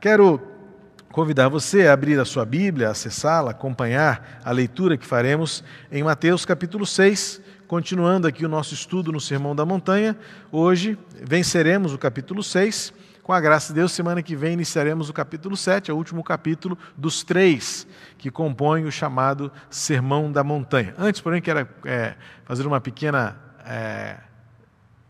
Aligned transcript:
Quero 0.00 0.40
convidar 1.10 1.48
você 1.48 1.88
a 1.88 1.92
abrir 1.92 2.20
a 2.20 2.24
sua 2.24 2.44
Bíblia, 2.44 2.88
acessá-la, 2.88 3.50
acompanhar 3.50 4.40
a 4.44 4.52
leitura 4.52 4.96
que 4.96 5.04
faremos 5.04 5.64
em 5.90 6.04
Mateus 6.04 6.44
capítulo 6.44 6.86
6, 6.86 7.40
continuando 7.66 8.28
aqui 8.28 8.46
o 8.46 8.48
nosso 8.48 8.74
estudo 8.74 9.10
no 9.10 9.20
Sermão 9.20 9.56
da 9.56 9.66
Montanha. 9.66 10.16
Hoje 10.52 10.96
venceremos 11.20 11.92
o 11.92 11.98
capítulo 11.98 12.44
6. 12.44 12.92
Com 13.24 13.32
a 13.32 13.40
graça 13.40 13.72
de 13.72 13.80
Deus, 13.80 13.90
semana 13.90 14.22
que 14.22 14.36
vem 14.36 14.52
iniciaremos 14.52 15.10
o 15.10 15.12
capítulo 15.12 15.56
7, 15.56 15.90
é 15.90 15.94
o 15.94 15.96
último 15.96 16.22
capítulo 16.22 16.78
dos 16.96 17.24
três 17.24 17.84
que 18.16 18.30
compõem 18.30 18.84
o 18.84 18.92
chamado 18.92 19.50
Sermão 19.68 20.30
da 20.30 20.44
Montanha. 20.44 20.94
Antes, 20.96 21.20
porém, 21.20 21.42
quero 21.42 21.68
é, 21.84 22.14
fazer 22.44 22.64
uma 22.68 22.80
pequena 22.80 23.36
é, 23.66 24.16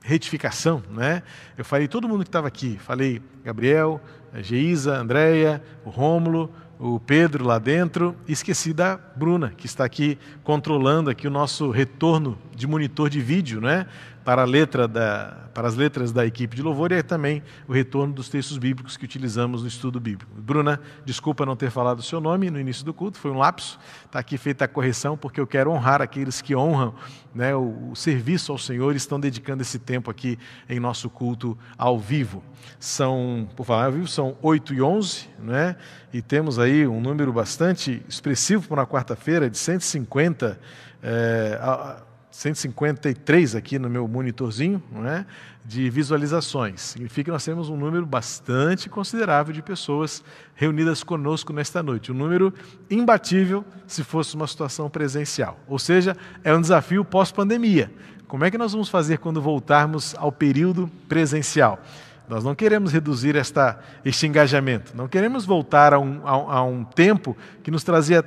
retificação. 0.02 0.82
Né? 0.90 1.22
Eu 1.56 1.64
falei 1.64 1.88
todo 1.88 2.08
mundo 2.08 2.24
que 2.24 2.28
estava 2.28 2.48
aqui, 2.48 2.78
falei 2.78 3.20
Gabriel, 3.44 4.00
Geisa, 4.36 4.96
Andréia, 4.96 5.62
o 5.84 5.90
Rômulo, 5.90 6.52
o 6.78 7.00
Pedro 7.00 7.44
lá 7.44 7.58
dentro, 7.58 8.14
esqueci 8.28 8.72
da 8.72 8.96
Bruna, 8.96 9.52
que 9.56 9.66
está 9.66 9.84
aqui 9.84 10.16
controlando 10.44 11.10
aqui 11.10 11.26
o 11.26 11.30
nosso 11.30 11.70
retorno 11.70 12.38
de 12.54 12.66
monitor 12.66 13.10
de 13.10 13.20
vídeo, 13.20 13.60
né? 13.60 13.86
Para, 14.28 14.86
da, 14.86 15.48
para 15.54 15.68
as 15.68 15.74
letras 15.74 16.12
da 16.12 16.26
equipe 16.26 16.54
de 16.54 16.60
louvor 16.60 16.92
e 16.92 16.96
é 16.96 17.02
também 17.02 17.42
o 17.66 17.72
retorno 17.72 18.12
dos 18.12 18.28
textos 18.28 18.58
bíblicos 18.58 18.94
que 18.94 19.06
utilizamos 19.06 19.62
no 19.62 19.68
estudo 19.68 19.98
bíblico. 19.98 20.30
Bruna, 20.36 20.78
desculpa 21.02 21.46
não 21.46 21.56
ter 21.56 21.70
falado 21.70 22.00
o 22.00 22.02
seu 22.02 22.20
nome 22.20 22.50
no 22.50 22.60
início 22.60 22.84
do 22.84 22.92
culto, 22.92 23.18
foi 23.18 23.30
um 23.30 23.38
lapso. 23.38 23.78
Está 24.04 24.18
aqui 24.18 24.36
feita 24.36 24.66
a 24.66 24.68
correção, 24.68 25.16
porque 25.16 25.40
eu 25.40 25.46
quero 25.46 25.70
honrar 25.70 26.02
aqueles 26.02 26.42
que 26.42 26.54
honram 26.54 26.94
né, 27.34 27.54
o, 27.54 27.92
o 27.92 27.96
serviço 27.96 28.52
ao 28.52 28.58
Senhor 28.58 28.92
e 28.92 28.98
estão 28.98 29.18
dedicando 29.18 29.62
esse 29.62 29.78
tempo 29.78 30.10
aqui 30.10 30.38
em 30.68 30.78
nosso 30.78 31.08
culto 31.08 31.56
ao 31.78 31.98
vivo. 31.98 32.44
São, 32.78 33.48
por 33.56 33.64
falar 33.64 33.86
ao 33.86 33.92
vivo, 33.92 34.08
são 34.08 34.36
8 34.42 34.74
e 34.74 34.82
11, 34.82 35.26
né, 35.38 35.74
e 36.12 36.20
temos 36.20 36.58
aí 36.58 36.86
um 36.86 37.00
número 37.00 37.32
bastante 37.32 38.02
expressivo 38.06 38.68
para 38.68 38.82
uma 38.82 38.86
quarta-feira, 38.86 39.48
de 39.48 39.56
150. 39.56 40.60
É, 41.02 41.58
a, 41.62 42.02
153 42.30 43.54
aqui 43.54 43.78
no 43.78 43.88
meu 43.88 44.06
monitorzinho, 44.06 44.82
não 44.92 45.06
é? 45.06 45.24
de 45.68 45.90
visualizações. 45.90 46.80
Significa 46.80 47.24
que 47.24 47.30
nós 47.30 47.44
temos 47.44 47.68
um 47.68 47.76
número 47.76 48.06
bastante 48.06 48.88
considerável 48.88 49.52
de 49.52 49.60
pessoas 49.60 50.24
reunidas 50.54 51.02
conosco 51.02 51.52
nesta 51.52 51.82
noite. 51.82 52.10
Um 52.10 52.14
número 52.14 52.54
imbatível 52.90 53.62
se 53.86 54.02
fosse 54.02 54.34
uma 54.34 54.46
situação 54.46 54.88
presencial. 54.88 55.60
Ou 55.68 55.78
seja, 55.78 56.16
é 56.42 56.54
um 56.54 56.60
desafio 56.60 57.04
pós-pandemia. 57.04 57.92
Como 58.26 58.46
é 58.46 58.50
que 58.50 58.56
nós 58.56 58.72
vamos 58.72 58.88
fazer 58.88 59.18
quando 59.18 59.42
voltarmos 59.42 60.14
ao 60.16 60.32
período 60.32 60.90
presencial? 61.06 61.78
Nós 62.26 62.42
não 62.42 62.54
queremos 62.54 62.90
reduzir 62.90 63.36
esta, 63.36 63.78
este 64.04 64.26
engajamento, 64.26 64.94
não 64.94 65.08
queremos 65.08 65.46
voltar 65.46 65.94
a 65.94 65.98
um, 65.98 66.26
a, 66.26 66.58
a 66.58 66.62
um 66.62 66.84
tempo 66.84 67.36
que 67.62 67.70
nos 67.70 67.82
trazia 67.82 68.22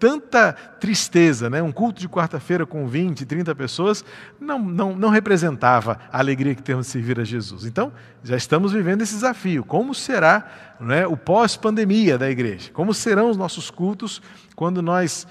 tanta 0.00 0.54
tristeza. 0.80 1.50
Né? 1.50 1.62
Um 1.62 1.70
culto 1.70 2.00
de 2.00 2.08
quarta-feira 2.08 2.64
com 2.64 2.88
20, 2.88 3.26
30 3.26 3.54
pessoas 3.54 4.02
não, 4.40 4.58
não, 4.58 4.96
não 4.96 5.10
representava 5.10 6.00
a 6.10 6.18
alegria 6.18 6.54
que 6.54 6.62
temos 6.62 6.86
de 6.86 6.92
servir 6.92 7.20
a 7.20 7.24
Jesus. 7.24 7.66
Então, 7.66 7.92
já 8.24 8.36
estamos 8.36 8.72
vivendo 8.72 9.02
esse 9.02 9.14
desafio. 9.14 9.62
Como 9.62 9.94
será 9.94 10.48
né, 10.80 11.06
o 11.06 11.16
pós-pandemia 11.16 12.16
da 12.16 12.30
igreja? 12.30 12.70
Como 12.72 12.94
serão 12.94 13.30
os 13.30 13.36
nossos 13.36 13.70
cultos 13.70 14.22
quando 14.56 14.82
nós 14.82 15.26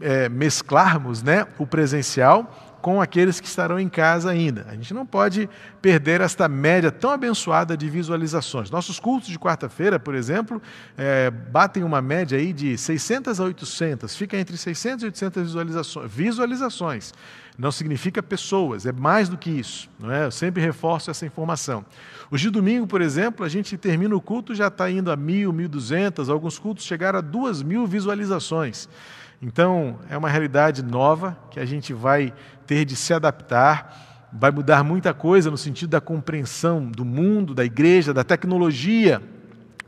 é, 0.00 0.28
mesclarmos 0.28 1.22
né, 1.22 1.46
o 1.58 1.66
presencial 1.66 2.65
com 2.86 3.02
aqueles 3.02 3.40
que 3.40 3.48
estarão 3.48 3.80
em 3.80 3.88
casa 3.88 4.30
ainda. 4.30 4.64
A 4.68 4.74
gente 4.74 4.94
não 4.94 5.04
pode 5.04 5.50
perder 5.82 6.20
esta 6.20 6.46
média 6.46 6.92
tão 6.92 7.10
abençoada 7.10 7.76
de 7.76 7.90
visualizações. 7.90 8.70
Nossos 8.70 9.00
cultos 9.00 9.28
de 9.28 9.36
quarta-feira, 9.36 9.98
por 9.98 10.14
exemplo, 10.14 10.62
é, 10.96 11.28
batem 11.28 11.82
uma 11.82 12.00
média 12.00 12.38
aí 12.38 12.52
de 12.52 12.78
600 12.78 13.40
a 13.40 13.42
800, 13.42 14.14
fica 14.14 14.38
entre 14.38 14.56
600 14.56 15.02
e 15.02 15.06
800 15.06 15.42
visualizações. 15.42 16.12
visualizações. 16.12 17.12
Não 17.58 17.72
significa 17.72 18.22
pessoas, 18.22 18.86
é 18.86 18.92
mais 18.92 19.28
do 19.28 19.36
que 19.36 19.50
isso. 19.50 19.90
Não 19.98 20.12
é? 20.12 20.26
Eu 20.26 20.30
sempre 20.30 20.62
reforço 20.62 21.10
essa 21.10 21.26
informação. 21.26 21.84
Hoje 22.30 22.44
de 22.44 22.50
domingo, 22.50 22.86
por 22.86 23.00
exemplo, 23.00 23.44
a 23.44 23.48
gente 23.48 23.76
termina 23.76 24.14
o 24.14 24.20
culto, 24.20 24.54
já 24.54 24.68
está 24.68 24.88
indo 24.88 25.10
a 25.10 25.16
mil, 25.16 25.52
mil 25.52 25.68
duzentas, 25.68 26.28
alguns 26.28 26.56
cultos 26.56 26.84
chegaram 26.84 27.18
a 27.18 27.22
duas 27.22 27.64
mil 27.64 27.84
visualizações. 27.84 28.88
Então, 29.40 29.98
é 30.08 30.16
uma 30.16 30.28
realidade 30.28 30.82
nova 30.82 31.36
que 31.50 31.60
a 31.60 31.64
gente 31.66 31.92
vai 31.92 32.32
ter 32.66 32.84
de 32.84 32.96
se 32.96 33.12
adaptar, 33.12 34.28
vai 34.32 34.50
mudar 34.50 34.82
muita 34.82 35.12
coisa 35.12 35.50
no 35.50 35.58
sentido 35.58 35.90
da 35.90 36.00
compreensão 36.00 36.90
do 36.90 37.04
mundo, 37.04 37.54
da 37.54 37.64
igreja, 37.64 38.14
da 38.14 38.24
tecnologia. 38.24 39.22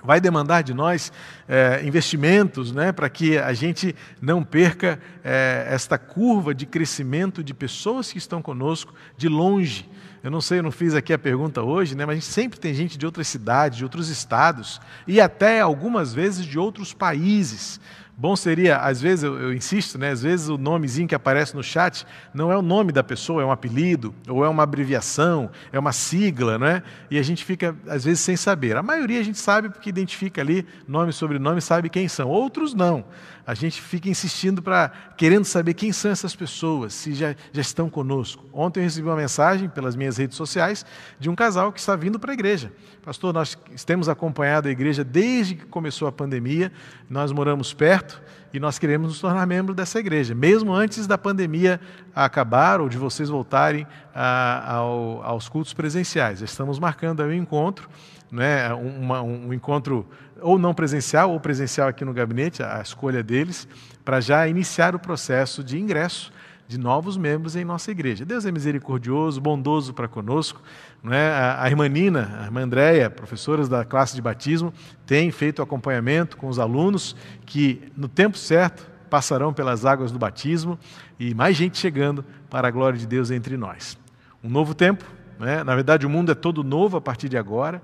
Vai 0.04 0.20
demandar 0.20 0.62
de 0.62 0.72
nós 0.72 1.12
é, 1.48 1.82
investimentos 1.84 2.72
né, 2.72 2.92
para 2.92 3.08
que 3.08 3.36
a 3.36 3.52
gente 3.52 3.96
não 4.20 4.44
perca 4.44 5.00
é, 5.24 5.66
esta 5.70 5.98
curva 5.98 6.54
de 6.54 6.66
crescimento 6.66 7.42
de 7.42 7.52
pessoas 7.52 8.12
que 8.12 8.18
estão 8.18 8.40
conosco 8.40 8.94
de 9.16 9.28
longe. 9.28 9.88
Eu 10.22 10.30
não 10.30 10.40
sei, 10.40 10.58
eu 10.58 10.62
não 10.62 10.70
fiz 10.70 10.94
aqui 10.94 11.12
a 11.12 11.18
pergunta 11.18 11.62
hoje, 11.62 11.96
né, 11.96 12.06
mas 12.06 12.24
sempre 12.24 12.60
tem 12.60 12.74
gente 12.74 12.96
de 12.96 13.06
outras 13.06 13.26
cidades, 13.26 13.78
de 13.78 13.84
outros 13.84 14.08
estados 14.08 14.80
e 15.06 15.20
até 15.20 15.60
algumas 15.60 16.14
vezes 16.14 16.44
de 16.44 16.58
outros 16.58 16.92
países. 16.92 17.80
Bom 18.20 18.34
seria, 18.34 18.78
às 18.78 19.00
vezes, 19.00 19.22
eu, 19.22 19.38
eu, 19.38 19.52
insisto, 19.52 19.96
né, 19.96 20.10
às 20.10 20.22
vezes 20.22 20.48
o 20.48 20.58
nomezinho 20.58 21.06
que 21.06 21.14
aparece 21.14 21.54
no 21.54 21.62
chat 21.62 22.04
não 22.34 22.50
é 22.50 22.56
o 22.58 22.62
nome 22.62 22.90
da 22.90 23.04
pessoa, 23.04 23.42
é 23.42 23.44
um 23.44 23.52
apelido, 23.52 24.12
ou 24.26 24.44
é 24.44 24.48
uma 24.48 24.64
abreviação, 24.64 25.48
é 25.70 25.78
uma 25.78 25.92
sigla, 25.92 26.58
né? 26.58 26.82
E 27.08 27.16
a 27.16 27.22
gente 27.22 27.44
fica, 27.44 27.76
às 27.86 28.04
vezes, 28.04 28.18
sem 28.18 28.36
saber. 28.36 28.76
A 28.76 28.82
maioria 28.82 29.20
a 29.20 29.22
gente 29.22 29.38
sabe 29.38 29.68
porque 29.68 29.88
identifica 29.88 30.40
ali 30.40 30.66
nome 30.88 31.10
e 31.10 31.12
sobrenome, 31.12 31.60
sabe 31.60 31.88
quem 31.88 32.08
são. 32.08 32.28
Outros 32.28 32.74
não 32.74 33.04
a 33.48 33.54
gente 33.54 33.80
fica 33.80 34.10
insistindo 34.10 34.60
para 34.60 34.90
querendo 35.16 35.46
saber 35.46 35.72
quem 35.72 35.90
são 35.90 36.10
essas 36.10 36.36
pessoas, 36.36 36.92
se 36.92 37.14
já, 37.14 37.34
já 37.50 37.62
estão 37.62 37.88
conosco. 37.88 38.44
Ontem 38.52 38.80
eu 38.80 38.84
recebi 38.84 39.08
uma 39.08 39.16
mensagem 39.16 39.70
pelas 39.70 39.96
minhas 39.96 40.18
redes 40.18 40.36
sociais 40.36 40.84
de 41.18 41.30
um 41.30 41.34
casal 41.34 41.72
que 41.72 41.80
está 41.80 41.96
vindo 41.96 42.18
para 42.18 42.30
a 42.30 42.34
igreja. 42.34 42.70
Pastor, 43.02 43.32
nós 43.32 43.56
temos 43.86 44.06
acompanhado 44.06 44.68
a 44.68 44.70
igreja 44.70 45.02
desde 45.02 45.54
que 45.54 45.64
começou 45.64 46.06
a 46.06 46.12
pandemia, 46.12 46.70
nós 47.08 47.32
moramos 47.32 47.72
perto 47.72 48.07
e 48.52 48.58
nós 48.58 48.78
queremos 48.78 49.08
nos 49.08 49.20
tornar 49.20 49.46
membro 49.46 49.74
dessa 49.74 49.98
igreja, 49.98 50.34
mesmo 50.34 50.72
antes 50.72 51.06
da 51.06 51.18
pandemia 51.18 51.80
acabar 52.14 52.80
ou 52.80 52.88
de 52.88 52.96
vocês 52.96 53.28
voltarem 53.28 53.86
a, 54.14 54.74
ao, 54.76 55.22
aos 55.22 55.48
cultos 55.48 55.74
presenciais. 55.74 56.40
Estamos 56.40 56.78
marcando 56.78 57.22
aí 57.22 57.38
um 57.38 57.42
encontro, 57.42 57.88
né, 58.30 58.72
uma, 58.74 59.22
um 59.22 59.52
encontro 59.52 60.06
ou 60.40 60.58
não 60.58 60.72
presencial 60.72 61.30
ou 61.30 61.40
presencial 61.40 61.88
aqui 61.88 62.04
no 62.04 62.12
gabinete, 62.12 62.62
a 62.62 62.80
escolha 62.80 63.22
deles, 63.22 63.68
para 64.04 64.20
já 64.20 64.46
iniciar 64.48 64.94
o 64.94 64.98
processo 64.98 65.62
de 65.62 65.78
ingresso 65.78 66.32
de 66.68 66.78
novos 66.78 67.16
membros 67.16 67.56
em 67.56 67.64
nossa 67.64 67.90
igreja. 67.90 68.26
Deus 68.26 68.44
é 68.44 68.52
misericordioso, 68.52 69.40
bondoso 69.40 69.94
para 69.94 70.06
conosco. 70.06 70.60
Não 71.02 71.12
é? 71.12 71.30
A, 71.30 71.62
a 71.62 71.68
irmã 71.68 71.88
Nina, 71.88 72.38
a 72.40 72.44
irmã 72.44 72.62
Andréia, 72.62 73.08
professoras 73.08 73.68
da 73.68 73.84
classe 73.84 74.14
de 74.14 74.22
batismo, 74.22 74.72
têm 75.06 75.30
feito 75.30 75.62
acompanhamento 75.62 76.36
com 76.36 76.48
os 76.48 76.58
alunos 76.58 77.14
que, 77.46 77.90
no 77.96 78.08
tempo 78.08 78.36
certo, 78.36 78.86
passarão 79.08 79.52
pelas 79.52 79.84
águas 79.84 80.12
do 80.12 80.18
batismo 80.18 80.78
e 81.18 81.34
mais 81.34 81.56
gente 81.56 81.78
chegando 81.78 82.24
para 82.50 82.68
a 82.68 82.70
glória 82.70 82.98
de 82.98 83.06
Deus 83.06 83.30
entre 83.30 83.56
nós. 83.56 83.98
Um 84.42 84.48
novo 84.48 84.74
tempo, 84.74 85.04
né? 85.38 85.64
na 85.64 85.74
verdade, 85.74 86.06
o 86.06 86.10
mundo 86.10 86.30
é 86.30 86.34
todo 86.34 86.62
novo 86.62 86.96
a 86.96 87.00
partir 87.00 87.28
de 87.28 87.36
agora. 87.36 87.82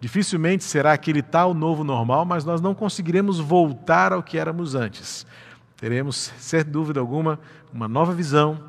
Dificilmente 0.00 0.62
será 0.62 0.92
aquele 0.92 1.22
tal 1.22 1.54
novo 1.54 1.82
normal, 1.82 2.24
mas 2.24 2.44
nós 2.44 2.60
não 2.60 2.74
conseguiremos 2.74 3.40
voltar 3.40 4.12
ao 4.12 4.22
que 4.22 4.38
éramos 4.38 4.74
antes. 4.74 5.26
Teremos, 5.76 6.32
sem 6.38 6.62
dúvida 6.62 7.00
alguma, 7.00 7.38
uma 7.72 7.88
nova 7.88 8.12
visão, 8.12 8.62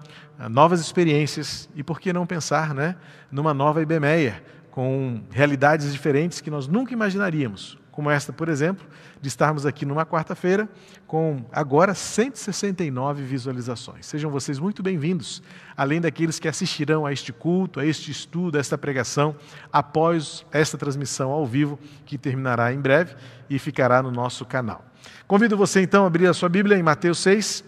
novas 0.49 0.79
experiências 0.79 1.69
e, 1.75 1.83
por 1.83 1.99
que 1.99 2.13
não 2.13 2.25
pensar 2.25 2.73
né, 2.73 2.95
numa 3.31 3.53
nova 3.53 3.81
IBMEA, 3.81 4.43
com 4.71 5.21
realidades 5.31 5.91
diferentes 5.91 6.39
que 6.39 6.51
nós 6.51 6.67
nunca 6.67 6.93
imaginaríamos 6.93 7.77
como 7.97 8.11
esta, 8.11 8.31
por 8.31 8.47
exemplo, 8.47 8.85
de 9.19 9.27
estarmos 9.27 9.65
aqui 9.65 9.83
numa 9.83 10.05
quarta-feira 10.05 10.69
com 11.07 11.43
agora 11.51 11.95
169 11.95 13.23
visualizações. 13.23 14.05
Sejam 14.05 14.29
vocês 14.29 14.59
muito 14.59 14.83
bem-vindos, 14.83 15.41
além 15.75 15.99
daqueles 15.99 16.37
que 16.37 16.47
assistirão 16.47 17.07
a 17.07 17.11
este 17.11 17.33
culto, 17.33 17.79
a 17.79 17.85
este 17.87 18.11
estudo, 18.11 18.55
a 18.55 18.59
esta 18.59 18.77
pregação, 18.77 19.35
após 19.73 20.45
esta 20.51 20.77
transmissão 20.77 21.31
ao 21.31 21.43
vivo, 21.43 21.79
que 22.05 22.19
terminará 22.19 22.71
em 22.71 22.79
breve 22.79 23.15
e 23.49 23.57
ficará 23.57 24.03
no 24.03 24.11
nosso 24.11 24.45
canal. 24.45 24.85
Convido 25.25 25.57
você 25.57 25.81
então 25.81 26.03
a 26.03 26.07
abrir 26.07 26.27
a 26.27 26.35
sua 26.35 26.49
Bíblia 26.49 26.77
em 26.77 26.83
Mateus 26.83 27.17
6, 27.17 27.63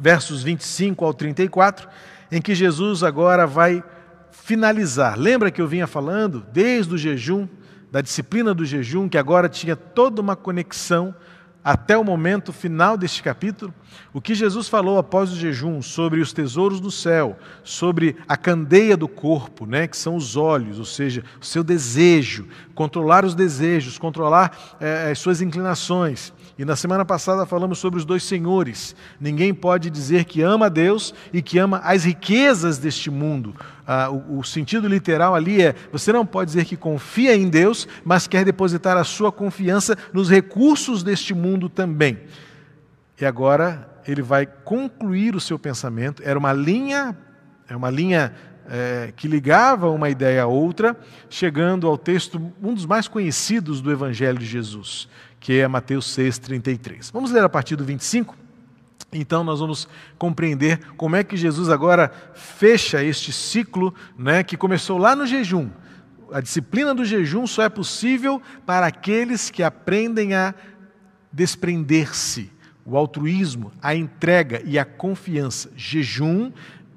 versos 0.00 0.42
25 0.42 1.04
ao 1.04 1.14
34, 1.14 1.88
em 2.30 2.40
que 2.40 2.54
Jesus 2.54 3.02
agora 3.02 3.46
vai 3.46 3.82
finalizar. 4.30 5.18
Lembra 5.18 5.50
que 5.50 5.60
eu 5.60 5.68
vinha 5.68 5.86
falando 5.86 6.44
desde 6.52 6.94
o 6.94 6.98
jejum 6.98 7.46
da 7.90 8.00
disciplina 8.00 8.54
do 8.54 8.64
jejum, 8.64 9.08
que 9.08 9.18
agora 9.18 9.48
tinha 9.48 9.76
toda 9.76 10.20
uma 10.20 10.34
conexão 10.34 11.14
até 11.64 11.96
o 11.96 12.04
momento 12.04 12.52
final 12.52 12.96
deste 12.96 13.22
capítulo, 13.22 13.72
o 14.12 14.20
que 14.20 14.34
Jesus 14.34 14.68
falou 14.68 14.98
após 14.98 15.30
o 15.30 15.36
jejum 15.36 15.80
sobre 15.80 16.20
os 16.20 16.32
tesouros 16.32 16.80
do 16.80 16.90
céu, 16.90 17.38
sobre 17.62 18.16
a 18.26 18.36
candeia 18.36 18.96
do 18.96 19.08
corpo, 19.08 19.64
né, 19.64 19.86
que 19.86 19.96
são 19.96 20.16
os 20.16 20.36
olhos, 20.36 20.78
ou 20.78 20.84
seja, 20.84 21.22
o 21.40 21.44
seu 21.44 21.62
desejo, 21.62 22.46
controlar 22.74 23.24
os 23.24 23.34
desejos, 23.34 23.98
controlar 23.98 24.76
é, 24.80 25.10
as 25.10 25.18
suas 25.18 25.40
inclinações. 25.40 26.32
E 26.58 26.64
na 26.64 26.76
semana 26.76 27.04
passada 27.04 27.46
falamos 27.46 27.78
sobre 27.78 27.98
os 27.98 28.04
dois 28.04 28.22
senhores. 28.22 28.94
Ninguém 29.20 29.54
pode 29.54 29.88
dizer 29.88 30.24
que 30.24 30.42
ama 30.42 30.66
a 30.66 30.68
Deus 30.68 31.14
e 31.32 31.40
que 31.40 31.58
ama 31.58 31.78
as 31.78 32.04
riquezas 32.04 32.78
deste 32.78 33.10
mundo. 33.10 33.54
Ah, 33.86 34.10
o, 34.10 34.38
o, 34.38 34.44
sentido 34.44 34.86
literal 34.86 35.34
ali 35.34 35.60
é: 35.60 35.74
você 35.90 36.12
não 36.12 36.24
pode 36.24 36.50
dizer 36.50 36.64
que 36.64 36.76
confia 36.76 37.34
em 37.34 37.48
Deus, 37.48 37.88
mas 38.04 38.26
quer 38.26 38.44
depositar 38.44 38.96
a 38.96 39.04
sua 39.04 39.32
confiança 39.32 39.96
nos 40.12 40.30
recursos 40.30 41.02
deste 41.02 41.34
mundo 41.34 41.68
também. 41.68 42.20
E 43.20 43.24
agora 43.24 43.88
ele 44.06 44.22
vai 44.22 44.46
concluir 44.46 45.34
o 45.34 45.40
seu 45.40 45.58
pensamento. 45.58 46.22
Era 46.24 46.38
uma 46.38 46.52
linha, 46.52 47.16
é 47.68 47.76
uma 47.76 47.90
linha 47.90 48.32
é, 48.68 49.12
que 49.14 49.28
ligava 49.28 49.90
uma 49.90 50.08
ideia 50.08 50.44
a 50.44 50.46
outra, 50.46 50.96
chegando 51.28 51.86
ao 51.86 51.98
texto, 51.98 52.52
um 52.62 52.74
dos 52.74 52.86
mais 52.86 53.08
conhecidos 53.08 53.80
do 53.80 53.90
Evangelho 53.90 54.38
de 54.38 54.46
Jesus, 54.46 55.08
que 55.40 55.60
é 55.60 55.68
Mateus 55.68 56.06
6,33. 56.16 57.10
Vamos 57.12 57.30
ler 57.30 57.42
a 57.42 57.48
partir 57.48 57.76
do 57.76 57.84
25? 57.84 58.41
Então 59.12 59.44
nós 59.44 59.60
vamos 59.60 59.86
compreender 60.16 60.80
como 60.96 61.16
é 61.16 61.22
que 61.22 61.36
Jesus 61.36 61.68
agora 61.68 62.10
fecha 62.34 63.04
este 63.04 63.32
ciclo 63.32 63.94
né, 64.16 64.42
que 64.42 64.56
começou 64.56 64.96
lá 64.96 65.14
no 65.14 65.26
jejum. 65.26 65.68
A 66.32 66.40
disciplina 66.40 66.94
do 66.94 67.04
jejum 67.04 67.46
só 67.46 67.62
é 67.62 67.68
possível 67.68 68.40
para 68.64 68.86
aqueles 68.86 69.50
que 69.50 69.62
aprendem 69.62 70.34
a 70.34 70.54
desprender-se, 71.30 72.50
o 72.86 72.96
altruísmo, 72.96 73.70
a 73.82 73.94
entrega 73.94 74.62
e 74.64 74.78
a 74.78 74.84
confiança. 74.84 75.70
Jejum 75.76 76.50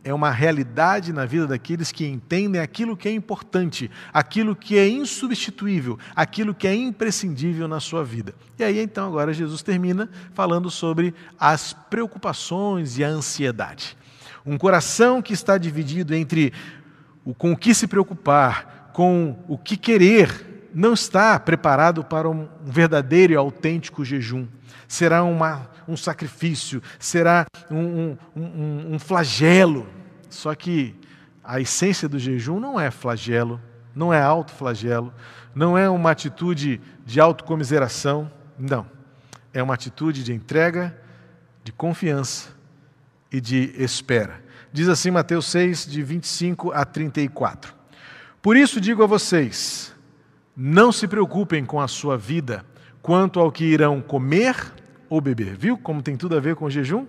é 0.05 0.13
uma 0.13 0.29
realidade 0.29 1.11
na 1.11 1.25
vida 1.25 1.47
daqueles 1.47 1.91
que 1.91 2.05
entendem 2.05 2.61
aquilo 2.61 2.95
que 2.95 3.09
é 3.09 3.11
importante, 3.11 3.89
aquilo 4.13 4.55
que 4.55 4.77
é 4.77 4.87
insubstituível, 4.87 5.97
aquilo 6.15 6.53
que 6.53 6.67
é 6.67 6.75
imprescindível 6.75 7.67
na 7.67 7.79
sua 7.79 8.03
vida. 8.03 8.35
E 8.59 8.63
aí 8.63 8.79
então 8.79 9.07
agora 9.07 9.33
Jesus 9.33 9.63
termina 9.63 10.07
falando 10.35 10.69
sobre 10.69 11.11
as 11.39 11.73
preocupações 11.73 12.99
e 12.99 13.03
a 13.03 13.07
ansiedade. 13.07 13.97
Um 14.45 14.59
coração 14.59 15.23
que 15.23 15.33
está 15.33 15.57
dividido 15.57 16.13
entre 16.13 16.53
o 17.25 17.33
com 17.33 17.51
o 17.53 17.57
que 17.57 17.73
se 17.73 17.87
preocupar, 17.87 18.91
com 18.93 19.43
o 19.47 19.57
que 19.57 19.75
querer, 19.75 20.69
não 20.71 20.93
está 20.93 21.39
preparado 21.39 22.03
para 22.03 22.29
um 22.29 22.47
verdadeiro 22.63 23.33
e 23.33 23.35
autêntico 23.35 24.05
jejum. 24.05 24.45
Será 24.87 25.23
uma 25.23 25.67
um 25.87 25.95
sacrifício, 25.97 26.81
será 26.99 27.45
um, 27.69 28.17
um, 28.35 28.93
um, 28.93 28.99
flagelo. 28.99 29.87
Só 30.29 30.53
que 30.55 30.95
a 31.43 31.59
essência 31.59 32.09
do 32.09 32.19
jejum 32.19 32.59
não 32.59 32.79
é 32.79 32.91
flagelo, 32.91 33.61
não 33.95 34.13
é 34.13 34.21
autoflagelo, 34.21 35.13
não 35.53 35.77
é 35.77 35.89
uma 35.89 36.11
atitude 36.11 36.81
de 37.05 37.19
autocomiseração, 37.19 38.31
não. 38.57 38.85
É 39.53 39.63
uma 39.63 39.73
atitude 39.73 40.23
de 40.23 40.33
entrega, 40.33 40.97
de 41.63 41.71
confiança 41.71 42.49
e 43.31 43.39
de 43.39 43.73
espera. 43.77 44.43
Diz 44.71 44.89
assim 44.89 45.11
Mateus 45.11 45.45
6, 45.45 45.87
de 45.87 46.03
25 46.03 46.71
a 46.73 46.83
34. 46.83 47.73
Por 48.41 48.57
isso 48.57 48.81
digo 48.81 49.01
a 49.03 49.07
vocês: 49.07 49.95
não 50.55 50.91
se 50.91 51.07
preocupem 51.07 51.65
com 51.65 51.79
a 51.79 51.87
sua 51.87 52.17
vida, 52.17 52.65
quanto 53.01 53.39
ao 53.39 53.51
que 53.51 53.63
irão 53.63 54.01
comer 54.01 54.55
ou 55.09 55.21
beber. 55.21 55.55
Viu 55.55 55.77
como 55.77 56.01
tem 56.01 56.15
tudo 56.15 56.35
a 56.35 56.39
ver 56.39 56.55
com 56.55 56.65
o 56.65 56.69
jejum? 56.69 57.05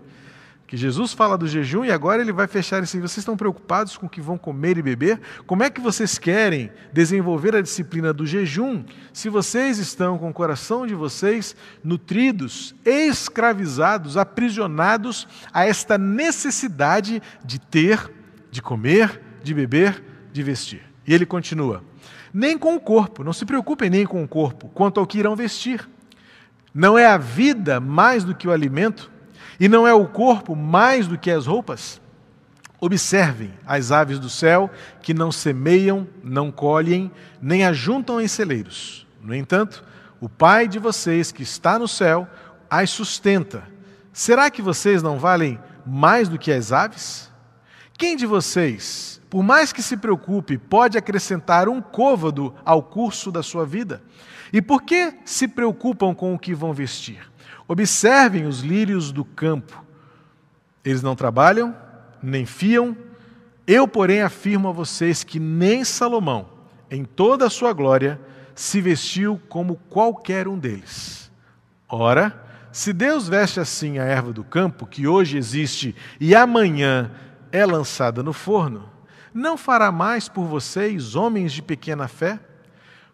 Que 0.66 0.76
Jesus 0.76 1.12
fala 1.12 1.38
do 1.38 1.46
jejum 1.46 1.84
e 1.84 1.92
agora 1.92 2.20
ele 2.20 2.32
vai 2.32 2.48
fechar 2.48 2.82
assim: 2.82 2.98
vocês 2.98 3.18
estão 3.18 3.36
preocupados 3.36 3.96
com 3.96 4.06
o 4.06 4.08
que 4.08 4.20
vão 4.20 4.36
comer 4.36 4.76
e 4.76 4.82
beber? 4.82 5.20
Como 5.46 5.62
é 5.62 5.70
que 5.70 5.80
vocês 5.80 6.18
querem 6.18 6.72
desenvolver 6.92 7.54
a 7.54 7.60
disciplina 7.60 8.12
do 8.12 8.26
jejum 8.26 8.82
se 9.12 9.28
vocês 9.28 9.78
estão 9.78 10.18
com 10.18 10.28
o 10.28 10.34
coração 10.34 10.84
de 10.84 10.94
vocês 10.94 11.54
nutridos, 11.84 12.74
escravizados, 12.84 14.16
aprisionados 14.16 15.28
a 15.52 15.64
esta 15.64 15.96
necessidade 15.96 17.22
de 17.44 17.60
ter, 17.60 18.10
de 18.50 18.60
comer, 18.60 19.20
de 19.44 19.54
beber, 19.54 20.02
de 20.32 20.42
vestir? 20.42 20.82
E 21.06 21.14
ele 21.14 21.24
continua: 21.24 21.84
nem 22.34 22.58
com 22.58 22.74
o 22.74 22.80
corpo, 22.80 23.22
não 23.22 23.32
se 23.32 23.46
preocupem 23.46 23.88
nem 23.88 24.04
com 24.04 24.22
o 24.24 24.28
corpo, 24.28 24.68
quanto 24.74 24.98
ao 24.98 25.06
que 25.06 25.18
irão 25.18 25.36
vestir. 25.36 25.88
Não 26.76 26.98
é 26.98 27.06
a 27.06 27.16
vida 27.16 27.80
mais 27.80 28.22
do 28.22 28.34
que 28.34 28.46
o 28.46 28.52
alimento? 28.52 29.10
E 29.58 29.66
não 29.66 29.88
é 29.88 29.94
o 29.94 30.06
corpo 30.06 30.54
mais 30.54 31.08
do 31.08 31.16
que 31.16 31.30
as 31.30 31.46
roupas? 31.46 31.98
Observem 32.78 33.50
as 33.66 33.90
aves 33.90 34.18
do 34.18 34.28
céu, 34.28 34.70
que 35.00 35.14
não 35.14 35.32
semeiam, 35.32 36.06
não 36.22 36.52
colhem, 36.52 37.10
nem 37.40 37.64
ajuntam 37.64 38.20
em 38.20 38.28
celeiros. 38.28 39.06
No 39.22 39.34
entanto, 39.34 39.82
o 40.20 40.28
Pai 40.28 40.68
de 40.68 40.78
vocês 40.78 41.32
que 41.32 41.42
está 41.42 41.78
no 41.78 41.88
céu 41.88 42.28
as 42.68 42.90
sustenta. 42.90 43.62
Será 44.12 44.50
que 44.50 44.60
vocês 44.60 45.02
não 45.02 45.18
valem 45.18 45.58
mais 45.86 46.28
do 46.28 46.38
que 46.38 46.52
as 46.52 46.72
aves? 46.72 47.32
Quem 47.96 48.18
de 48.18 48.26
vocês, 48.26 49.15
por 49.28 49.42
mais 49.42 49.72
que 49.72 49.82
se 49.82 49.96
preocupe, 49.96 50.56
pode 50.56 50.96
acrescentar 50.96 51.68
um 51.68 51.80
côvado 51.80 52.54
ao 52.64 52.82
curso 52.82 53.32
da 53.32 53.42
sua 53.42 53.66
vida? 53.66 54.02
E 54.52 54.62
por 54.62 54.82
que 54.82 55.14
se 55.24 55.48
preocupam 55.48 56.14
com 56.14 56.34
o 56.34 56.38
que 56.38 56.54
vão 56.54 56.72
vestir? 56.72 57.30
Observem 57.66 58.46
os 58.46 58.60
lírios 58.60 59.10
do 59.10 59.24
campo. 59.24 59.84
Eles 60.84 61.02
não 61.02 61.16
trabalham, 61.16 61.74
nem 62.22 62.46
fiam. 62.46 62.96
Eu, 63.66 63.88
porém, 63.88 64.22
afirmo 64.22 64.68
a 64.68 64.72
vocês 64.72 65.24
que 65.24 65.40
nem 65.40 65.84
Salomão, 65.84 66.48
em 66.88 67.04
toda 67.04 67.46
a 67.46 67.50
sua 67.50 67.72
glória, 67.72 68.20
se 68.54 68.80
vestiu 68.80 69.40
como 69.48 69.76
qualquer 69.90 70.46
um 70.46 70.56
deles. 70.56 71.30
Ora, 71.88 72.44
se 72.70 72.92
Deus 72.92 73.28
veste 73.28 73.58
assim 73.58 73.98
a 73.98 74.04
erva 74.04 74.32
do 74.32 74.44
campo, 74.44 74.86
que 74.86 75.08
hoje 75.08 75.36
existe 75.36 75.94
e 76.20 76.34
amanhã 76.34 77.10
é 77.50 77.66
lançada 77.66 78.22
no 78.22 78.32
forno, 78.32 78.95
não 79.36 79.58
fará 79.58 79.92
mais 79.92 80.28
por 80.28 80.46
vocês, 80.46 81.14
homens 81.14 81.52
de 81.52 81.60
pequena 81.60 82.08
fé? 82.08 82.40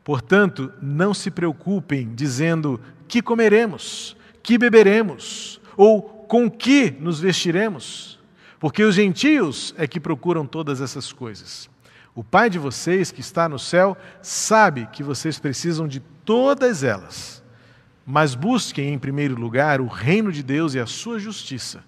Portanto, 0.05 0.73
não 0.81 1.13
se 1.13 1.31
preocupem 1.31 2.15
dizendo 2.15 2.81
que 3.09 3.21
comeremos, 3.21 4.17
que 4.41 4.57
beberemos 4.57 5.61
ou 5.77 6.03
com 6.03 6.49
que 6.49 6.93
nos 6.93 7.19
vestiremos, 7.19 8.21
porque 8.61 8.85
os 8.85 8.95
gentios 8.95 9.75
é 9.77 9.87
que 9.87 9.99
procuram 9.99 10.47
todas 10.47 10.81
essas 10.81 11.13
coisas. 11.13 11.69
O 12.15 12.23
Pai 12.23 12.49
de 12.49 12.59
vocês 12.59 13.11
que 13.11 13.21
está 13.21 13.49
no 13.49 13.59
céu 13.59 13.97
sabe 14.23 14.87
que 14.93 15.03
vocês 15.03 15.41
precisam 15.41 15.89
de 15.89 15.99
todas 16.25 16.85
elas. 16.85 17.43
Mas 18.07 18.35
busquem 18.35 18.93
em 18.93 18.99
primeiro 18.99 19.35
lugar 19.35 19.81
o 19.81 19.87
reino 19.87 20.31
de 20.31 20.43
Deus 20.43 20.75
e 20.75 20.79
a 20.79 20.87
sua 20.87 21.19
justiça, 21.19 21.85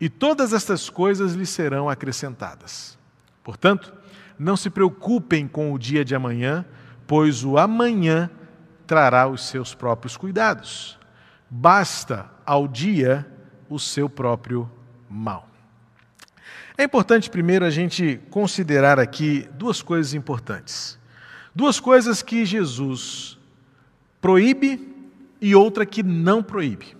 e 0.00 0.08
todas 0.08 0.52
estas 0.52 0.88
coisas 0.88 1.32
lhes 1.32 1.48
serão 1.48 1.88
acrescentadas. 1.88 3.01
Portanto, 3.42 3.92
não 4.38 4.56
se 4.56 4.70
preocupem 4.70 5.46
com 5.46 5.72
o 5.72 5.78
dia 5.78 6.04
de 6.04 6.14
amanhã, 6.14 6.64
pois 7.06 7.44
o 7.44 7.58
amanhã 7.58 8.30
trará 8.86 9.26
os 9.26 9.46
seus 9.48 9.74
próprios 9.74 10.16
cuidados. 10.16 10.98
Basta 11.48 12.30
ao 12.44 12.66
dia 12.66 13.26
o 13.68 13.78
seu 13.78 14.08
próprio 14.08 14.70
mal. 15.08 15.48
É 16.76 16.84
importante 16.84 17.30
primeiro 17.30 17.64
a 17.64 17.70
gente 17.70 18.20
considerar 18.30 18.98
aqui 18.98 19.48
duas 19.54 19.82
coisas 19.82 20.14
importantes. 20.14 20.98
Duas 21.54 21.78
coisas 21.78 22.22
que 22.22 22.46
Jesus 22.46 23.38
proíbe 24.20 24.92
e 25.40 25.54
outra 25.54 25.84
que 25.84 26.02
não 26.02 26.42
proíbe. 26.42 26.96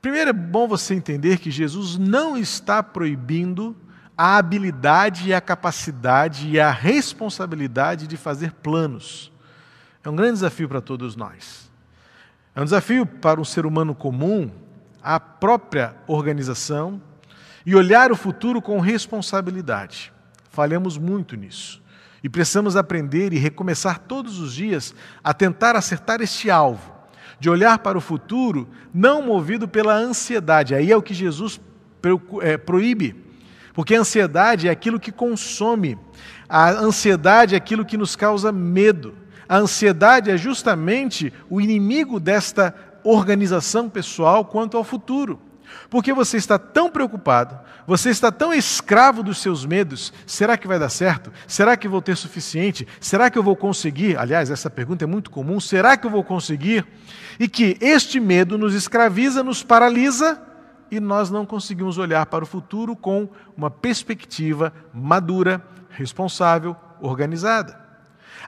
Primeiro 0.00 0.30
é 0.30 0.32
bom 0.32 0.68
você 0.68 0.94
entender 0.94 1.38
que 1.38 1.50
Jesus 1.50 1.98
não 1.98 2.36
está 2.36 2.82
proibindo 2.82 3.76
a 4.22 4.36
habilidade 4.36 5.30
e 5.30 5.32
a 5.32 5.40
capacidade 5.40 6.46
e 6.46 6.60
a 6.60 6.70
responsabilidade 6.70 8.06
de 8.06 8.18
fazer 8.18 8.52
planos. 8.52 9.32
É 10.04 10.10
um 10.10 10.14
grande 10.14 10.34
desafio 10.34 10.68
para 10.68 10.82
todos 10.82 11.16
nós. 11.16 11.70
É 12.54 12.60
um 12.60 12.64
desafio 12.64 13.06
para 13.06 13.40
um 13.40 13.46
ser 13.46 13.64
humano 13.64 13.94
comum 13.94 14.50
a 15.02 15.18
própria 15.18 15.96
organização 16.06 17.00
e 17.64 17.74
olhar 17.74 18.12
o 18.12 18.16
futuro 18.16 18.60
com 18.60 18.78
responsabilidade. 18.78 20.12
Falhamos 20.50 20.98
muito 20.98 21.34
nisso. 21.34 21.82
E 22.22 22.28
precisamos 22.28 22.76
aprender 22.76 23.32
e 23.32 23.38
recomeçar 23.38 24.00
todos 24.00 24.38
os 24.38 24.52
dias 24.52 24.94
a 25.24 25.32
tentar 25.32 25.76
acertar 25.76 26.20
este 26.20 26.50
alvo, 26.50 26.92
de 27.38 27.48
olhar 27.48 27.78
para 27.78 27.96
o 27.96 28.02
futuro 28.02 28.68
não 28.92 29.22
movido 29.22 29.66
pela 29.66 29.94
ansiedade. 29.94 30.74
Aí 30.74 30.92
é 30.92 30.96
o 30.96 31.00
que 31.00 31.14
Jesus 31.14 31.58
é, 32.42 32.58
proíbe 32.58 33.29
porque 33.72 33.94
a 33.94 34.00
ansiedade 34.00 34.68
é 34.68 34.70
aquilo 34.70 35.00
que 35.00 35.12
consome, 35.12 35.98
a 36.48 36.70
ansiedade 36.70 37.54
é 37.54 37.58
aquilo 37.58 37.84
que 37.84 37.96
nos 37.96 38.16
causa 38.16 38.50
medo. 38.50 39.14
A 39.48 39.56
ansiedade 39.56 40.30
é 40.30 40.36
justamente 40.36 41.32
o 41.48 41.60
inimigo 41.60 42.20
desta 42.20 42.74
organização 43.04 43.88
pessoal 43.88 44.44
quanto 44.44 44.76
ao 44.76 44.84
futuro. 44.84 45.40
Porque 45.88 46.12
você 46.12 46.36
está 46.36 46.58
tão 46.58 46.90
preocupado, 46.90 47.58
você 47.86 48.10
está 48.10 48.32
tão 48.32 48.52
escravo 48.52 49.22
dos 49.22 49.38
seus 49.38 49.64
medos. 49.64 50.12
Será 50.26 50.56
que 50.56 50.66
vai 50.66 50.78
dar 50.78 50.88
certo? 50.88 51.32
Será 51.46 51.76
que 51.76 51.88
vou 51.88 52.02
ter 52.02 52.16
suficiente? 52.16 52.86
Será 53.00 53.30
que 53.30 53.38
eu 53.38 53.42
vou 53.42 53.56
conseguir? 53.56 54.16
Aliás, 54.18 54.50
essa 54.50 54.68
pergunta 54.68 55.04
é 55.04 55.06
muito 55.06 55.30
comum: 55.30 55.60
será 55.60 55.96
que 55.96 56.06
eu 56.06 56.10
vou 56.10 56.24
conseguir? 56.24 56.84
E 57.38 57.48
que 57.48 57.76
este 57.80 58.18
medo 58.20 58.58
nos 58.58 58.74
escraviza, 58.74 59.42
nos 59.42 59.62
paralisa 59.62 60.40
e 60.90 60.98
nós 61.00 61.30
não 61.30 61.46
conseguimos 61.46 61.98
olhar 61.98 62.26
para 62.26 62.44
o 62.44 62.46
futuro 62.46 62.96
com 62.96 63.28
uma 63.56 63.70
perspectiva 63.70 64.72
madura, 64.92 65.62
responsável, 65.90 66.76
organizada. 67.00 67.78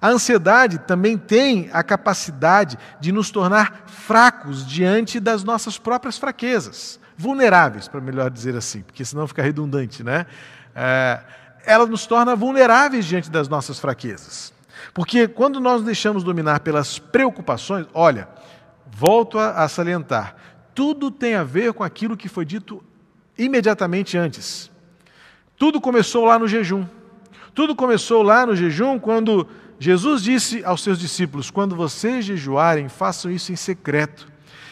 A 0.00 0.08
ansiedade 0.08 0.78
também 0.78 1.16
tem 1.16 1.70
a 1.72 1.82
capacidade 1.82 2.78
de 3.00 3.12
nos 3.12 3.30
tornar 3.30 3.84
fracos 3.86 4.66
diante 4.66 5.20
das 5.20 5.44
nossas 5.44 5.78
próprias 5.78 6.18
fraquezas 6.18 6.98
vulneráveis, 7.16 7.86
para 7.86 8.00
melhor 8.00 8.30
dizer 8.30 8.56
assim, 8.56 8.82
porque 8.82 9.04
senão 9.04 9.28
fica 9.28 9.42
redundante, 9.42 10.02
né? 10.02 10.26
É, 10.74 11.20
ela 11.64 11.86
nos 11.86 12.06
torna 12.06 12.34
vulneráveis 12.34 13.04
diante 13.04 13.30
das 13.30 13.48
nossas 13.48 13.78
fraquezas. 13.78 14.52
Porque 14.92 15.28
quando 15.28 15.60
nós 15.60 15.82
deixamos 15.82 16.24
dominar 16.24 16.60
pelas 16.60 16.98
preocupações, 16.98 17.86
olha, 17.94 18.28
volto 18.90 19.38
a, 19.38 19.62
a 19.62 19.68
salientar, 19.68 20.34
tudo 20.74 21.10
tem 21.10 21.34
a 21.34 21.44
ver 21.44 21.72
com 21.72 21.82
aquilo 21.82 22.16
que 22.16 22.28
foi 22.28 22.44
dito 22.44 22.82
imediatamente 23.36 24.16
antes. 24.16 24.70
Tudo 25.56 25.80
começou 25.80 26.24
lá 26.24 26.38
no 26.38 26.48
jejum. 26.48 26.84
Tudo 27.54 27.76
começou 27.76 28.22
lá 28.22 28.46
no 28.46 28.56
jejum 28.56 28.98
quando 28.98 29.46
Jesus 29.78 30.22
disse 30.22 30.64
aos 30.64 30.82
seus 30.82 30.98
discípulos: 30.98 31.50
Quando 31.50 31.76
vocês 31.76 32.24
jejuarem, 32.24 32.88
façam 32.88 33.30
isso 33.30 33.52
em 33.52 33.56
secreto. 33.56 34.30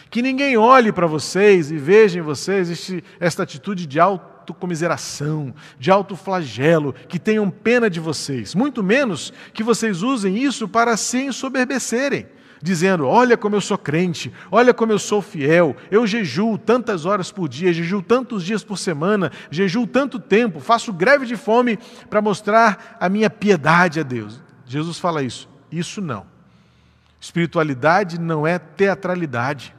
Que 0.09 0.21
ninguém 0.21 0.57
olhe 0.57 0.91
para 0.91 1.07
vocês 1.07 1.71
e 1.71 1.77
veja 1.77 2.19
em 2.19 2.21
vocês 2.21 2.69
este, 2.69 3.03
esta 3.19 3.43
atitude 3.43 3.85
de 3.85 3.99
autocomiseração, 3.99 5.53
de 5.79 5.89
autoflagelo, 5.89 6.93
que 7.07 7.17
tenham 7.17 7.49
pena 7.49 7.89
de 7.89 7.99
vocês. 7.99 8.53
Muito 8.53 8.83
menos 8.83 9.31
que 9.53 9.63
vocês 9.63 10.01
usem 10.01 10.37
isso 10.37 10.67
para 10.67 10.97
se 10.97 11.19
ensoberbecerem, 11.19 12.25
dizendo: 12.61 13.07
Olha 13.07 13.35
como 13.35 13.55
eu 13.55 13.61
sou 13.61 13.77
crente, 13.77 14.31
olha 14.51 14.73
como 14.73 14.91
eu 14.91 14.99
sou 14.99 15.21
fiel, 15.21 15.75
eu 15.89 16.05
jejuo 16.05 16.57
tantas 16.57 17.05
horas 17.05 17.31
por 17.31 17.49
dia, 17.49 17.73
jejuo 17.73 18.01
tantos 18.01 18.43
dias 18.43 18.63
por 18.63 18.77
semana, 18.77 19.31
jejuo 19.49 19.87
tanto 19.87 20.19
tempo, 20.19 20.59
faço 20.59 20.93
greve 20.93 21.25
de 21.25 21.35
fome 21.35 21.77
para 22.09 22.21
mostrar 22.21 22.97
a 22.99 23.09
minha 23.09 23.29
piedade 23.29 23.99
a 23.99 24.03
Deus. 24.03 24.41
Jesus 24.65 24.99
fala 24.99 25.23
isso. 25.23 25.49
Isso 25.71 26.01
não. 26.01 26.25
Espiritualidade 27.19 28.19
não 28.19 28.45
é 28.45 28.57
teatralidade. 28.57 29.75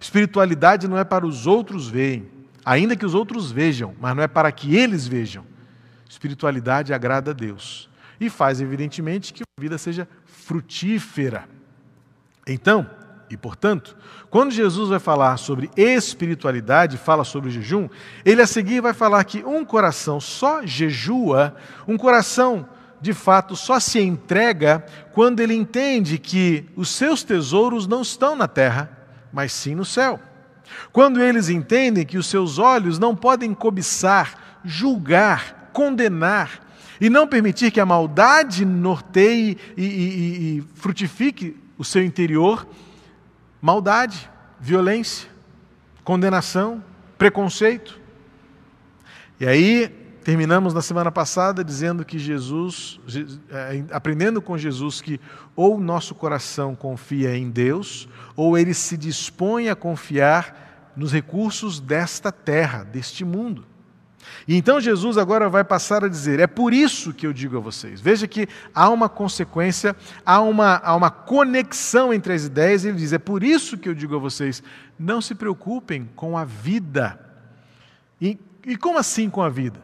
Espiritualidade 0.00 0.86
não 0.86 0.98
é 0.98 1.04
para 1.04 1.26
os 1.26 1.46
outros 1.46 1.88
verem, 1.88 2.28
ainda 2.64 2.94
que 2.94 3.06
os 3.06 3.14
outros 3.14 3.50
vejam, 3.50 3.94
mas 4.00 4.14
não 4.14 4.22
é 4.22 4.28
para 4.28 4.52
que 4.52 4.76
eles 4.76 5.06
vejam. 5.06 5.44
Espiritualidade 6.08 6.92
agrada 6.92 7.30
a 7.30 7.34
Deus 7.34 7.88
e 8.20 8.30
faz, 8.30 8.60
evidentemente, 8.60 9.32
que 9.32 9.42
a 9.42 9.60
vida 9.60 9.78
seja 9.78 10.08
frutífera. 10.24 11.55
Então, 12.46 12.88
e 13.28 13.36
portanto, 13.36 13.96
quando 14.30 14.52
Jesus 14.52 14.88
vai 14.88 15.00
falar 15.00 15.36
sobre 15.36 15.68
espiritualidade, 15.76 16.96
fala 16.96 17.24
sobre 17.24 17.50
jejum, 17.50 17.88
ele 18.24 18.40
a 18.40 18.46
seguir 18.46 18.80
vai 18.80 18.94
falar 18.94 19.24
que 19.24 19.44
um 19.44 19.64
coração 19.64 20.20
só 20.20 20.64
jejua, 20.64 21.56
um 21.88 21.96
coração 21.96 22.68
de 23.00 23.12
fato 23.12 23.56
só 23.56 23.80
se 23.80 23.98
entrega 24.00 24.84
quando 25.12 25.40
ele 25.40 25.54
entende 25.54 26.18
que 26.18 26.68
os 26.76 26.88
seus 26.88 27.22
tesouros 27.24 27.86
não 27.86 28.02
estão 28.02 28.36
na 28.36 28.46
terra, 28.46 28.90
mas 29.32 29.52
sim 29.52 29.74
no 29.74 29.84
céu. 29.84 30.20
Quando 30.92 31.22
eles 31.22 31.48
entendem 31.48 32.06
que 32.06 32.18
os 32.18 32.26
seus 32.26 32.58
olhos 32.58 32.98
não 32.98 33.14
podem 33.14 33.52
cobiçar, 33.54 34.60
julgar, 34.64 35.70
condenar 35.72 36.60
e 37.00 37.10
não 37.10 37.26
permitir 37.26 37.70
que 37.70 37.80
a 37.80 37.86
maldade 37.86 38.64
norteie 38.64 39.58
e, 39.76 39.84
e, 39.84 40.58
e 40.58 40.64
frutifique 40.74 41.65
o 41.78 41.84
seu 41.84 42.02
interior, 42.02 42.66
maldade, 43.60 44.30
violência, 44.60 45.28
condenação, 46.04 46.82
preconceito. 47.18 48.00
E 49.38 49.46
aí 49.46 50.06
Terminamos 50.26 50.74
na 50.74 50.82
semana 50.82 51.12
passada 51.12 51.62
dizendo 51.62 52.04
que 52.04 52.18
Jesus, 52.18 52.98
é, 53.48 53.84
aprendendo 53.92 54.42
com 54.42 54.58
Jesus 54.58 55.00
que 55.00 55.20
ou 55.54 55.78
nosso 55.78 56.16
coração 56.16 56.74
confia 56.74 57.36
em 57.36 57.48
Deus, 57.48 58.08
ou 58.34 58.58
ele 58.58 58.74
se 58.74 58.96
dispõe 58.96 59.68
a 59.68 59.76
confiar 59.76 60.92
nos 60.96 61.12
recursos 61.12 61.78
desta 61.78 62.32
terra, 62.32 62.82
deste 62.82 63.24
mundo. 63.24 63.64
E 64.46 64.56
então 64.56 64.80
Jesus 64.80 65.18
agora 65.18 65.48
vai 65.48 65.64
passar 65.64 66.04
a 66.04 66.08
dizer: 66.08 66.40
é 66.40 66.46
por 66.46 66.72
isso 66.72 67.12
que 67.12 67.26
eu 67.26 67.32
digo 67.32 67.56
a 67.56 67.60
vocês. 67.60 68.00
Veja 68.00 68.26
que 68.26 68.48
há 68.74 68.88
uma 68.90 69.08
consequência, 69.08 69.96
há 70.24 70.40
uma, 70.40 70.76
há 70.76 70.94
uma 70.94 71.10
conexão 71.10 72.12
entre 72.12 72.32
as 72.32 72.44
ideias, 72.44 72.84
e 72.84 72.88
ele 72.88 72.98
diz: 72.98 73.12
é 73.12 73.18
por 73.18 73.42
isso 73.42 73.76
que 73.76 73.88
eu 73.88 73.94
digo 73.94 74.16
a 74.16 74.18
vocês, 74.18 74.62
não 74.98 75.20
se 75.20 75.34
preocupem 75.34 76.08
com 76.14 76.36
a 76.36 76.44
vida. 76.44 77.18
E, 78.20 78.38
e 78.64 78.76
como 78.76 78.98
assim 78.98 79.28
com 79.28 79.42
a 79.42 79.48
vida? 79.48 79.80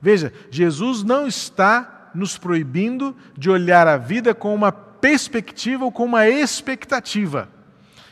Veja, 0.00 0.32
Jesus 0.50 1.02
não 1.02 1.26
está 1.26 2.10
nos 2.14 2.38
proibindo 2.38 3.14
de 3.36 3.50
olhar 3.50 3.86
a 3.86 3.96
vida 3.96 4.34
com 4.34 4.54
uma 4.54 4.72
perspectiva 4.72 5.84
ou 5.84 5.92
com 5.92 6.04
uma 6.04 6.28
expectativa 6.28 7.48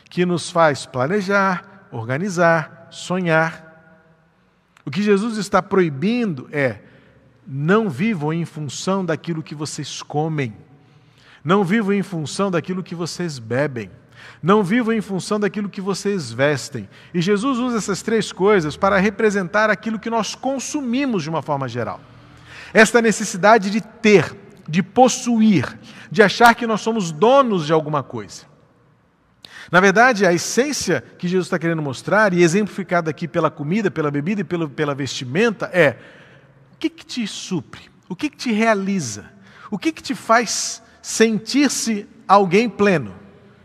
que 0.09 0.25
nos 0.25 0.49
faz 0.49 0.85
planejar, 0.85 1.87
organizar, 1.91 2.87
sonhar. 2.91 3.64
O 4.85 4.91
que 4.91 5.01
Jesus 5.01 5.37
está 5.37 5.61
proibindo 5.61 6.47
é: 6.51 6.79
não 7.45 7.89
vivam 7.89 8.31
em 8.31 8.45
função 8.45 9.03
daquilo 9.03 9.43
que 9.43 9.55
vocês 9.55 10.01
comem, 10.01 10.55
não 11.43 11.63
vivam 11.63 11.93
em 11.93 12.03
função 12.03 12.51
daquilo 12.51 12.83
que 12.83 12.95
vocês 12.95 13.39
bebem 13.39 13.89
não 14.41 14.63
vivam 14.63 14.93
em 14.93 15.01
função 15.01 15.39
daquilo 15.39 15.69
que 15.69 15.81
vocês 15.81 16.31
vestem. 16.31 16.87
E 17.13 17.21
Jesus 17.21 17.57
usa 17.57 17.77
essas 17.77 18.01
três 18.01 18.31
coisas 18.31 18.77
para 18.77 18.97
representar 18.97 19.69
aquilo 19.69 19.99
que 19.99 20.09
nós 20.09 20.35
consumimos 20.35 21.23
de 21.23 21.29
uma 21.29 21.41
forma 21.41 21.67
geral. 21.67 21.99
Esta 22.73 23.01
necessidade 23.01 23.69
de 23.69 23.81
ter, 23.81 24.35
de 24.67 24.83
possuir, 24.83 25.77
de 26.11 26.21
achar 26.21 26.53
que 26.55 26.67
nós 26.67 26.81
somos 26.81 27.11
donos 27.11 27.65
de 27.65 27.73
alguma 27.73 28.03
coisa. 28.03 28.43
Na 29.71 29.79
verdade, 29.79 30.25
a 30.25 30.33
essência 30.33 31.03
que 31.17 31.27
Jesus 31.27 31.47
está 31.47 31.57
querendo 31.57 31.81
mostrar, 31.81 32.33
e 32.33 32.43
exemplificada 32.43 33.09
aqui 33.09 33.27
pela 33.27 33.49
comida, 33.49 33.89
pela 33.89 34.11
bebida 34.11 34.41
e 34.41 34.43
pela, 34.43 34.69
pela 34.69 34.95
vestimenta, 34.95 35.69
é 35.73 35.97
o 36.73 36.77
que, 36.77 36.89
que 36.89 37.05
te 37.05 37.25
supre, 37.27 37.81
o 38.07 38.15
que, 38.15 38.29
que 38.29 38.37
te 38.37 38.51
realiza, 38.51 39.25
o 39.71 39.77
que, 39.77 39.91
que 39.91 40.03
te 40.03 40.13
faz 40.13 40.83
sentir-se 41.01 42.07
alguém 42.27 42.69
pleno. 42.69 43.15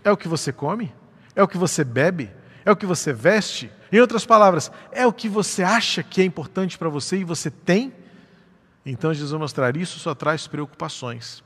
É 0.02 0.11
o 0.11 0.16
que 0.16 0.28
você 0.28 0.52
come? 0.52 0.92
É 1.35 1.42
o 1.42 1.49
que 1.49 1.59
você 1.59 1.85
bebe? 1.85 2.30
É 2.64 2.71
o 2.71 2.76
que 2.76 2.87
você 2.87 3.12
veste? 3.12 3.71
Em 3.92 3.99
outras 3.99 4.25
palavras, 4.25 4.71
é 4.92 5.07
o 5.07 5.12
que 5.12 5.28
você 5.28 5.62
acha 5.62 6.02
que 6.02 6.21
é 6.21 6.25
importante 6.25 6.78
para 6.78 6.88
você 6.88 7.19
e 7.19 7.25
você 7.25 7.50
tem? 7.50 7.92
Então 8.85 9.12
Jesus 9.12 9.30
vai 9.33 9.40
mostrar 9.40 9.76
isso 9.76 9.99
só 9.99 10.14
traz 10.14 10.47
preocupações. 10.47 11.42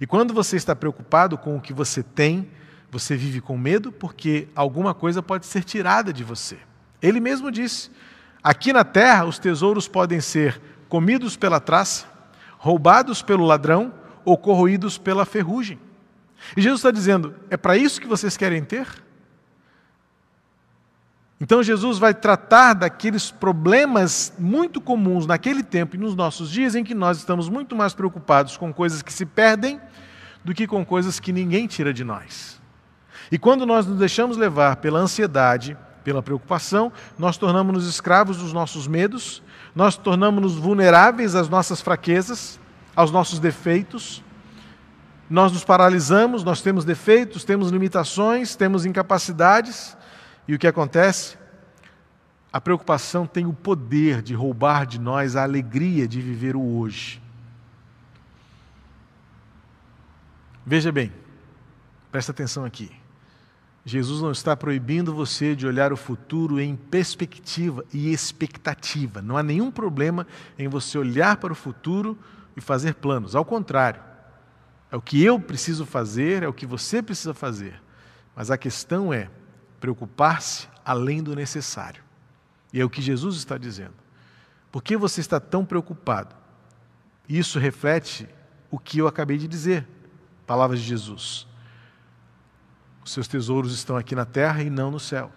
E 0.00 0.06
quando 0.06 0.32
você 0.32 0.56
está 0.56 0.74
preocupado 0.74 1.36
com 1.36 1.56
o 1.56 1.60
que 1.60 1.72
você 1.72 2.02
tem, 2.02 2.48
você 2.90 3.16
vive 3.16 3.40
com 3.40 3.56
medo 3.56 3.92
porque 3.92 4.48
alguma 4.54 4.92
coisa 4.92 5.22
pode 5.22 5.46
ser 5.46 5.62
tirada 5.62 6.12
de 6.12 6.24
você. 6.24 6.58
Ele 7.00 7.20
mesmo 7.20 7.50
disse: 7.50 7.90
aqui 8.42 8.72
na 8.72 8.84
terra 8.84 9.24
os 9.24 9.38
tesouros 9.38 9.86
podem 9.86 10.20
ser 10.20 10.60
comidos 10.88 11.36
pela 11.36 11.60
traça, 11.60 12.06
roubados 12.58 13.22
pelo 13.22 13.44
ladrão 13.44 13.94
ou 14.24 14.36
corroídos 14.36 14.98
pela 14.98 15.24
ferrugem. 15.24 15.78
E 16.56 16.60
Jesus 16.60 16.80
está 16.80 16.90
dizendo: 16.90 17.34
é 17.48 17.56
para 17.56 17.76
isso 17.76 18.00
que 18.00 18.08
vocês 18.08 18.36
querem 18.36 18.64
ter? 18.64 18.86
Então 21.40 21.62
Jesus 21.62 21.96
vai 21.96 22.12
tratar 22.12 22.74
daqueles 22.74 23.30
problemas 23.30 24.30
muito 24.38 24.78
comuns 24.78 25.26
naquele 25.26 25.62
tempo 25.62 25.96
e 25.96 25.98
nos 25.98 26.14
nossos 26.14 26.50
dias 26.50 26.74
em 26.74 26.84
que 26.84 26.94
nós 26.94 27.16
estamos 27.16 27.48
muito 27.48 27.74
mais 27.74 27.94
preocupados 27.94 28.58
com 28.58 28.74
coisas 28.74 29.00
que 29.00 29.12
se 29.12 29.24
perdem 29.24 29.80
do 30.44 30.52
que 30.52 30.66
com 30.66 30.84
coisas 30.84 31.18
que 31.18 31.32
ninguém 31.32 31.66
tira 31.66 31.94
de 31.94 32.04
nós. 32.04 32.59
E 33.30 33.38
quando 33.38 33.64
nós 33.64 33.86
nos 33.86 33.98
deixamos 33.98 34.36
levar 34.36 34.76
pela 34.76 34.98
ansiedade, 34.98 35.76
pela 36.02 36.22
preocupação, 36.22 36.92
nós 37.18 37.36
tornamos-nos 37.36 37.86
escravos 37.86 38.38
dos 38.38 38.52
nossos 38.52 38.88
medos, 38.88 39.42
nós 39.74 39.96
tornamos-nos 39.96 40.56
vulneráveis 40.56 41.34
às 41.34 41.48
nossas 41.48 41.80
fraquezas, 41.80 42.58
aos 42.96 43.10
nossos 43.10 43.38
defeitos, 43.38 44.22
nós 45.28 45.52
nos 45.52 45.62
paralisamos, 45.62 46.42
nós 46.42 46.60
temos 46.60 46.84
defeitos, 46.84 47.44
temos 47.44 47.70
limitações, 47.70 48.56
temos 48.56 48.84
incapacidades, 48.84 49.96
e 50.48 50.54
o 50.54 50.58
que 50.58 50.66
acontece? 50.66 51.38
A 52.52 52.60
preocupação 52.60 53.26
tem 53.28 53.46
o 53.46 53.52
poder 53.52 54.22
de 54.22 54.34
roubar 54.34 54.84
de 54.84 54.98
nós 54.98 55.36
a 55.36 55.44
alegria 55.44 56.08
de 56.08 56.20
viver 56.20 56.56
o 56.56 56.78
hoje. 56.78 57.22
Veja 60.66 60.90
bem, 60.90 61.12
presta 62.10 62.32
atenção 62.32 62.64
aqui. 62.64 62.99
Jesus 63.90 64.22
não 64.22 64.30
está 64.30 64.56
proibindo 64.56 65.12
você 65.12 65.56
de 65.56 65.66
olhar 65.66 65.92
o 65.92 65.96
futuro 65.96 66.60
em 66.60 66.76
perspectiva 66.76 67.84
e 67.92 68.12
expectativa. 68.12 69.20
Não 69.20 69.36
há 69.36 69.42
nenhum 69.42 69.68
problema 69.68 70.28
em 70.56 70.68
você 70.68 70.96
olhar 70.96 71.38
para 71.38 71.52
o 71.52 71.56
futuro 71.56 72.16
e 72.56 72.60
fazer 72.60 72.94
planos. 72.94 73.34
Ao 73.34 73.44
contrário, 73.44 74.00
é 74.92 74.96
o 74.96 75.02
que 75.02 75.20
eu 75.20 75.40
preciso 75.40 75.84
fazer, 75.84 76.44
é 76.44 76.48
o 76.48 76.52
que 76.52 76.66
você 76.66 77.02
precisa 77.02 77.34
fazer. 77.34 77.82
Mas 78.36 78.48
a 78.48 78.56
questão 78.56 79.12
é 79.12 79.28
preocupar-se 79.80 80.68
além 80.84 81.20
do 81.20 81.34
necessário. 81.34 82.04
E 82.72 82.80
é 82.80 82.84
o 82.84 82.90
que 82.90 83.02
Jesus 83.02 83.34
está 83.34 83.58
dizendo. 83.58 83.94
Por 84.70 84.84
que 84.84 84.96
você 84.96 85.20
está 85.20 85.40
tão 85.40 85.64
preocupado? 85.64 86.36
Isso 87.28 87.58
reflete 87.58 88.28
o 88.70 88.78
que 88.78 88.98
eu 88.98 89.08
acabei 89.08 89.36
de 89.36 89.48
dizer. 89.48 89.84
Palavras 90.46 90.78
de 90.78 90.86
Jesus. 90.86 91.49
Os 93.04 93.12
seus 93.12 93.26
tesouros 93.26 93.74
estão 93.74 93.96
aqui 93.96 94.14
na 94.14 94.24
terra 94.24 94.62
e 94.62 94.70
não 94.70 94.90
no 94.90 95.00
céu. 95.00 95.30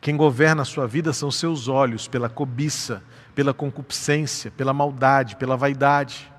Quem 0.00 0.16
governa 0.16 0.62
a 0.62 0.64
sua 0.64 0.86
vida 0.86 1.12
são 1.12 1.30
seus 1.30 1.68
olhos, 1.68 2.06
pela 2.06 2.28
cobiça, 2.28 3.02
pela 3.34 3.54
concupiscência, 3.54 4.50
pela 4.50 4.72
maldade, 4.72 5.36
pela 5.36 5.56
vaidade. 5.56 6.30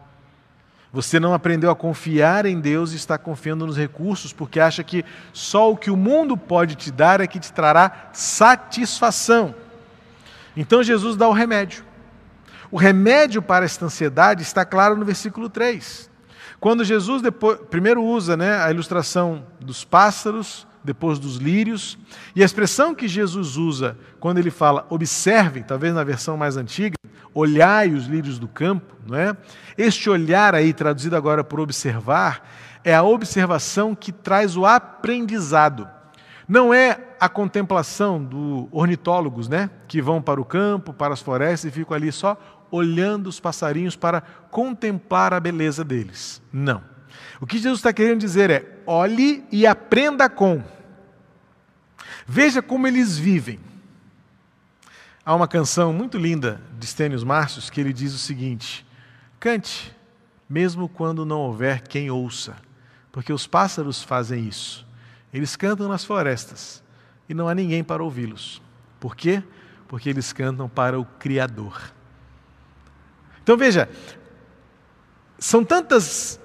Você 0.92 1.20
não 1.20 1.34
aprendeu 1.34 1.70
a 1.70 1.76
confiar 1.76 2.46
em 2.46 2.60
Deus 2.60 2.94
e 2.94 2.96
está 2.96 3.18
confiando 3.18 3.66
nos 3.66 3.78
recursos 3.78 4.32
porque 4.32 4.60
acha 4.60 4.84
que 4.84 5.04
só 5.34 5.72
o 5.72 5.78
que 5.78 5.92
o 5.92 5.98
mundo 5.98 6.38
pode 6.38 6.76
te 6.76 6.92
dar 6.92 7.20
é 7.20 7.28
que 7.28 7.40
te 7.40 7.52
trará 7.52 8.10
satisfação. 8.14 9.54
Então 10.56 10.82
Jesus 10.82 11.16
dá 11.16 11.28
o 11.28 11.34
remédio. 11.34 11.84
O 12.72 12.78
remédio 12.78 13.42
para 13.42 13.66
esta 13.66 13.86
ansiedade 13.86 14.42
está 14.42 14.66
claro 14.66 14.96
no 14.96 15.06
versículo 15.06 15.50
3. 15.50 16.10
Quando 16.60 16.84
Jesus 16.84 17.22
depois, 17.22 17.60
primeiro 17.70 18.04
usa 18.04 18.36
né, 18.36 18.62
a 18.62 18.72
ilustração 18.72 19.46
dos 19.60 19.84
pássaros, 19.84 20.66
depois 20.84 21.20
dos 21.20 21.36
lírios, 21.36 21.98
e 22.36 22.42
a 22.42 22.46
expressão 22.46 22.96
que 22.96 23.08
Jesus 23.08 23.58
usa 23.58 23.98
quando 24.20 24.38
ele 24.38 24.50
fala 24.50 24.86
observem, 24.90 25.62
talvez 25.62 25.94
na 25.94 26.04
versão 26.04 26.38
mais 26.38 26.58
antiga, 26.58 26.96
olhai 27.34 27.94
os 27.94 28.08
lírios 28.08 28.40
do 28.40 28.48
campo, 28.48 28.96
não 29.06 29.18
é? 29.18 29.36
Este 29.78 30.10
olhar 30.10 30.56
aí, 30.56 30.74
traduzido 30.74 31.16
agora 31.16 31.44
por 31.44 31.60
observar, 31.60 32.42
é 32.84 32.96
a 32.96 33.04
observação 33.04 33.94
que 33.94 34.12
traz 34.12 34.56
o 34.56 34.66
aprendizado. 34.66 35.88
Não 36.48 36.74
é 36.74 37.08
a 37.20 37.28
contemplação 37.28 38.24
dos 38.24 38.68
ornitólogos, 38.72 39.50
né, 39.50 39.70
que 39.88 40.02
vão 40.02 40.22
para 40.22 40.40
o 40.40 40.46
campo, 40.46 40.94
para 40.94 41.14
as 41.14 41.22
florestas 41.22 41.70
e 41.70 41.74
ficam 41.74 41.96
ali 41.96 42.12
só 42.12 42.38
olhando 42.72 43.28
os 43.28 43.40
passarinhos 43.40 43.96
para 43.96 44.22
contemplar 44.22 45.34
a 45.34 45.40
beleza 45.40 45.84
deles. 45.84 46.42
Não. 46.52 46.84
O 47.40 47.46
que 47.46 47.58
Jesus 47.58 47.80
está 47.80 47.94
querendo 47.94 48.20
dizer 48.20 48.50
é: 48.50 48.80
olhe 48.86 49.44
e 49.52 49.66
aprenda 49.66 50.30
com. 50.30 50.64
Veja 52.26 52.62
como 52.62 52.88
eles 52.88 53.18
vivem. 53.18 53.60
Há 55.26 55.36
uma 55.36 55.48
canção 55.48 55.92
muito 55.92 56.18
linda 56.18 56.62
de 56.80 56.88
Stênios 56.88 57.24
Márcios 57.24 57.70
que 57.70 57.80
ele 57.80 57.94
diz 57.94 58.14
o 58.14 58.18
seguinte: 58.18 58.86
cante, 59.40 59.96
mesmo 60.50 60.88
quando 60.88 61.26
não 61.26 61.40
houver 61.40 61.82
quem 61.82 62.10
ouça, 62.10 62.56
porque 63.12 63.34
os 63.34 63.46
pássaros 63.46 64.02
fazem 64.02 64.48
isso. 64.48 64.86
Eles 65.34 65.56
cantam 65.56 65.88
nas 65.88 66.06
florestas 66.06 66.82
e 67.28 67.34
não 67.34 67.48
há 67.48 67.54
ninguém 67.54 67.84
para 67.84 68.04
ouvi-los. 68.04 68.62
Por 69.00 69.16
quê? 69.16 69.44
Porque 69.88 70.10
eles 70.10 70.34
cantam 70.34 70.68
para 70.68 71.00
o 71.00 71.06
Criador. 71.06 71.92
Então 73.48 73.56
veja, 73.56 73.88
são 75.40 75.64
tantas, 75.64 76.38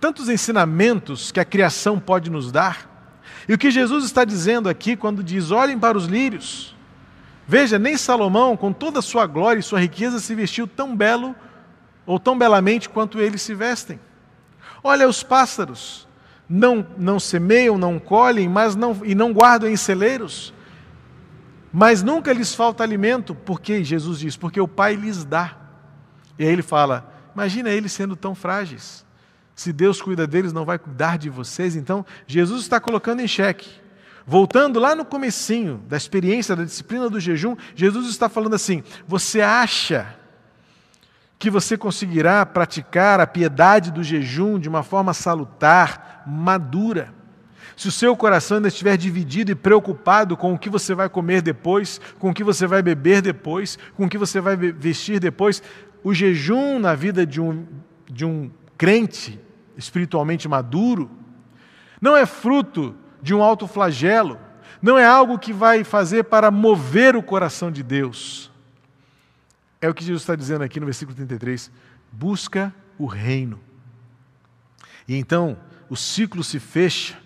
tantos 0.00 0.30
ensinamentos 0.30 1.30
que 1.30 1.38
a 1.38 1.44
criação 1.44 2.00
pode 2.00 2.30
nos 2.30 2.50
dar, 2.50 3.20
e 3.46 3.52
o 3.52 3.58
que 3.58 3.70
Jesus 3.70 4.02
está 4.06 4.24
dizendo 4.24 4.66
aqui 4.66 4.96
quando 4.96 5.22
diz: 5.22 5.50
olhem 5.50 5.78
para 5.78 5.98
os 5.98 6.06
lírios. 6.06 6.74
Veja, 7.46 7.78
nem 7.78 7.98
Salomão, 7.98 8.56
com 8.56 8.72
toda 8.72 9.00
a 9.00 9.02
sua 9.02 9.26
glória 9.26 9.60
e 9.60 9.62
sua 9.62 9.78
riqueza, 9.78 10.18
se 10.18 10.34
vestiu 10.34 10.66
tão 10.66 10.96
belo 10.96 11.36
ou 12.06 12.18
tão 12.18 12.38
belamente 12.38 12.88
quanto 12.88 13.20
eles 13.20 13.42
se 13.42 13.52
vestem. 13.52 14.00
Olha 14.82 15.06
os 15.06 15.22
pássaros, 15.22 16.08
não, 16.48 16.86
não 16.96 17.20
semeiam, 17.20 17.76
não 17.76 17.98
colhem, 17.98 18.48
mas 18.48 18.74
não, 18.74 19.02
e 19.04 19.14
não 19.14 19.34
guardam 19.34 19.68
em 19.68 19.76
celeiros, 19.76 20.54
mas 21.70 22.02
nunca 22.02 22.32
lhes 22.32 22.54
falta 22.54 22.82
alimento, 22.82 23.34
porque 23.34 23.84
Jesus 23.84 24.20
diz, 24.20 24.34
porque 24.34 24.58
o 24.58 24.66
Pai 24.66 24.94
lhes 24.94 25.22
dá. 25.22 25.65
E 26.38 26.44
aí 26.44 26.52
ele 26.52 26.62
fala: 26.62 27.12
imagina 27.34 27.70
eles 27.70 27.92
sendo 27.92 28.16
tão 28.16 28.34
frágeis. 28.34 29.04
Se 29.54 29.72
Deus 29.72 30.02
cuida 30.02 30.26
deles, 30.26 30.52
não 30.52 30.66
vai 30.66 30.78
cuidar 30.78 31.16
de 31.16 31.30
vocês. 31.30 31.76
Então, 31.76 32.04
Jesus 32.26 32.62
está 32.62 32.78
colocando 32.78 33.20
em 33.20 33.28
xeque. 33.28 33.70
Voltando 34.26 34.78
lá 34.78 34.94
no 34.94 35.04
comecinho 35.04 35.80
da 35.88 35.96
experiência 35.96 36.54
da 36.54 36.64
disciplina 36.64 37.08
do 37.08 37.18
jejum, 37.18 37.56
Jesus 37.74 38.08
está 38.08 38.28
falando 38.28 38.54
assim: 38.54 38.82
você 39.06 39.40
acha 39.40 40.14
que 41.38 41.48
você 41.48 41.76
conseguirá 41.76 42.44
praticar 42.44 43.20
a 43.20 43.26
piedade 43.26 43.90
do 43.90 44.02
jejum 44.02 44.58
de 44.58 44.68
uma 44.68 44.82
forma 44.82 45.14
salutar, 45.14 46.22
madura? 46.26 47.14
Se 47.76 47.88
o 47.88 47.92
seu 47.92 48.16
coração 48.16 48.56
ainda 48.56 48.68
estiver 48.68 48.96
dividido 48.96 49.52
e 49.52 49.54
preocupado 49.54 50.34
com 50.34 50.54
o 50.54 50.58
que 50.58 50.70
você 50.70 50.94
vai 50.94 51.10
comer 51.10 51.42
depois, 51.42 52.00
com 52.18 52.30
o 52.30 52.34
que 52.34 52.42
você 52.42 52.66
vai 52.66 52.82
beber 52.82 53.20
depois, 53.20 53.78
com 53.94 54.06
o 54.06 54.08
que 54.08 54.16
você 54.16 54.40
vai 54.40 54.56
vestir 54.56 55.20
depois, 55.20 55.62
o 56.02 56.14
jejum 56.14 56.78
na 56.78 56.94
vida 56.94 57.26
de 57.26 57.40
um, 57.40 57.66
de 58.10 58.24
um 58.24 58.50
crente 58.76 59.40
espiritualmente 59.76 60.48
maduro 60.48 61.10
não 62.00 62.16
é 62.16 62.26
fruto 62.26 62.94
de 63.22 63.34
um 63.34 63.42
alto 63.42 63.66
flagelo, 63.66 64.38
não 64.80 64.98
é 64.98 65.06
algo 65.06 65.38
que 65.38 65.52
vai 65.52 65.82
fazer 65.82 66.24
para 66.24 66.50
mover 66.50 67.16
o 67.16 67.22
coração 67.22 67.70
de 67.70 67.82
Deus. 67.82 68.50
É 69.80 69.88
o 69.88 69.94
que 69.94 70.04
Jesus 70.04 70.22
está 70.22 70.36
dizendo 70.36 70.62
aqui 70.62 70.78
no 70.78 70.86
versículo 70.86 71.16
33. 71.16 71.70
Busca 72.12 72.74
o 72.98 73.06
reino. 73.06 73.60
E 75.08 75.16
então 75.16 75.56
o 75.88 75.96
ciclo 75.96 76.42
se 76.44 76.58
fecha 76.58 77.18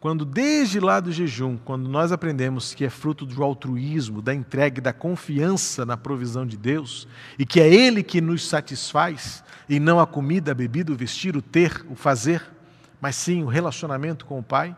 quando 0.00 0.24
desde 0.24 0.80
lá 0.80 0.98
do 0.98 1.12
jejum, 1.12 1.58
quando 1.58 1.86
nós 1.86 2.10
aprendemos 2.10 2.72
que 2.72 2.86
é 2.86 2.88
fruto 2.88 3.26
do 3.26 3.44
altruísmo, 3.44 4.22
da 4.22 4.34
entrega, 4.34 4.80
da 4.80 4.94
confiança 4.94 5.84
na 5.84 5.94
provisão 5.94 6.46
de 6.46 6.56
Deus, 6.56 7.06
e 7.38 7.44
que 7.44 7.60
é 7.60 7.68
Ele 7.68 8.02
que 8.02 8.18
nos 8.18 8.48
satisfaz, 8.48 9.44
e 9.68 9.78
não 9.78 10.00
a 10.00 10.06
comida, 10.06 10.52
a 10.52 10.54
bebida, 10.54 10.90
o 10.90 10.96
vestir, 10.96 11.36
o 11.36 11.42
ter, 11.42 11.84
o 11.90 11.94
fazer, 11.94 12.42
mas 12.98 13.14
sim 13.14 13.42
o 13.42 13.46
relacionamento 13.46 14.24
com 14.24 14.38
o 14.38 14.42
Pai, 14.42 14.74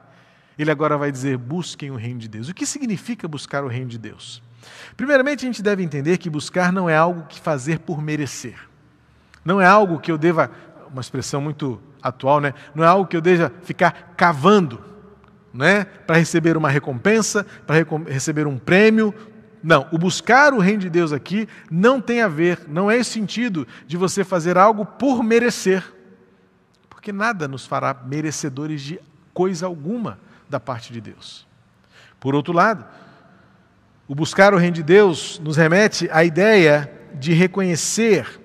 ele 0.59 0.73
agora 0.73 0.99
vai 0.99 1.13
dizer: 1.13 1.39
busquem 1.39 1.93
o 1.93 1.97
reino 1.97 2.19
de 2.19 2.29
Deus. 2.29 2.49
O 2.49 2.55
que 2.55 2.67
significa 2.67 3.29
buscar 3.29 3.63
o 3.63 3.69
reino 3.69 3.89
de 3.89 3.99
Deus? 3.99 4.43
Primeiramente, 4.97 5.45
a 5.45 5.47
gente 5.47 5.63
deve 5.63 5.85
entender 5.85 6.19
que 6.19 6.29
buscar 6.29 6.73
não 6.73 6.91
é 6.91 6.97
algo 6.97 7.27
que 7.29 7.41
fazer 7.41 7.79
por 7.79 8.03
merecer. 8.03 8.57
Não 9.45 9.61
é 9.61 9.67
algo 9.67 10.01
que 10.01 10.11
eu 10.11 10.19
deva, 10.19 10.51
uma 10.91 11.01
expressão 11.01 11.41
muito 11.41 11.81
atual, 12.03 12.41
né? 12.41 12.55
Não 12.75 12.83
é 12.83 12.87
algo 12.89 13.07
que 13.07 13.17
eu 13.17 13.21
deva 13.21 13.53
ficar 13.63 14.15
cavando 14.17 14.92
né? 15.53 15.85
para 15.85 16.17
receber 16.17 16.57
uma 16.57 16.69
recompensa, 16.69 17.47
para 17.67 17.85
receber 18.07 18.47
um 18.47 18.59
prêmio. 18.59 19.15
Não, 19.63 19.87
o 19.93 19.99
buscar 19.99 20.53
o 20.53 20.59
reino 20.59 20.81
de 20.81 20.91
Deus 20.91 21.13
aqui 21.13 21.49
não 21.71 22.01
tem 22.01 22.21
a 22.23 22.29
ver, 22.29 22.61
não 22.69 22.91
é 22.91 22.97
esse 22.97 23.11
sentido 23.11 23.67
de 23.87 23.97
você 23.97 24.25
fazer 24.25 24.59
algo 24.59 24.85
por 24.85 25.23
merecer, 25.23 25.85
porque 26.91 27.13
nada 27.13 27.47
nos 27.47 27.67
fará 27.67 27.95
merecedores 28.07 28.83
de 28.83 29.01
coisa 29.33 29.67
alguma 29.67 30.19
da 30.49 30.59
parte 30.59 30.93
de 30.93 31.01
Deus. 31.01 31.47
Por 32.19 32.35
outro 32.35 32.53
lado, 32.53 32.85
o 34.09 34.15
buscar 34.15 34.53
o 34.53 34.57
reino 34.57 34.75
de 34.75 34.83
Deus 34.83 35.39
nos 35.39 35.57
remete 35.57 36.09
à 36.11 36.25
ideia 36.25 36.93
de 37.15 37.33
reconhecer, 37.33 38.41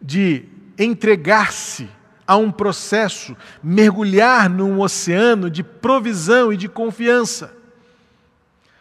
de 0.00 0.44
entregar-se 0.78 1.88
a 2.26 2.36
um 2.36 2.50
processo, 2.50 3.36
mergulhar 3.62 4.48
num 4.48 4.80
oceano 4.80 5.50
de 5.50 5.62
provisão 5.62 6.52
e 6.52 6.56
de 6.56 6.68
confiança. 6.68 7.54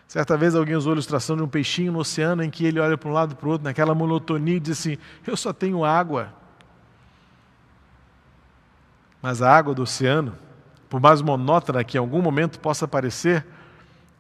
Certa 0.08 0.36
vez 0.36 0.56
alguém 0.56 0.76
usou 0.76 0.92
a 0.92 0.96
ilustração 0.96 1.38
de 1.38 1.44
um 1.44 1.48
peixinho 1.48 1.94
no 1.94 2.00
oceano 2.00 2.44
em 2.44 2.50
que 2.50 2.66
ele 2.66 2.80
olha 2.80 2.98
para 2.98 3.10
um 3.10 3.14
lado 3.14 3.32
e 3.32 3.36
para 3.36 3.48
o 3.48 3.52
outro, 3.52 3.64
naquela 3.64 3.96
monotonia, 3.96 4.58
e 4.58 4.60
diz 4.60 4.78
assim: 4.78 4.98
Eu 5.26 5.38
só 5.38 5.54
tenho 5.54 5.86
água. 5.86 6.34
Mas 9.22 9.42
a 9.42 9.50
água 9.50 9.74
do 9.74 9.84
oceano, 9.84 10.34
por 10.90 11.00
mais 11.00 11.22
monótona 11.22 11.84
que 11.84 11.98
em 11.98 12.00
algum 12.00 12.22
momento 12.22 12.60
possa 12.60 12.88
parecer, 12.88 13.46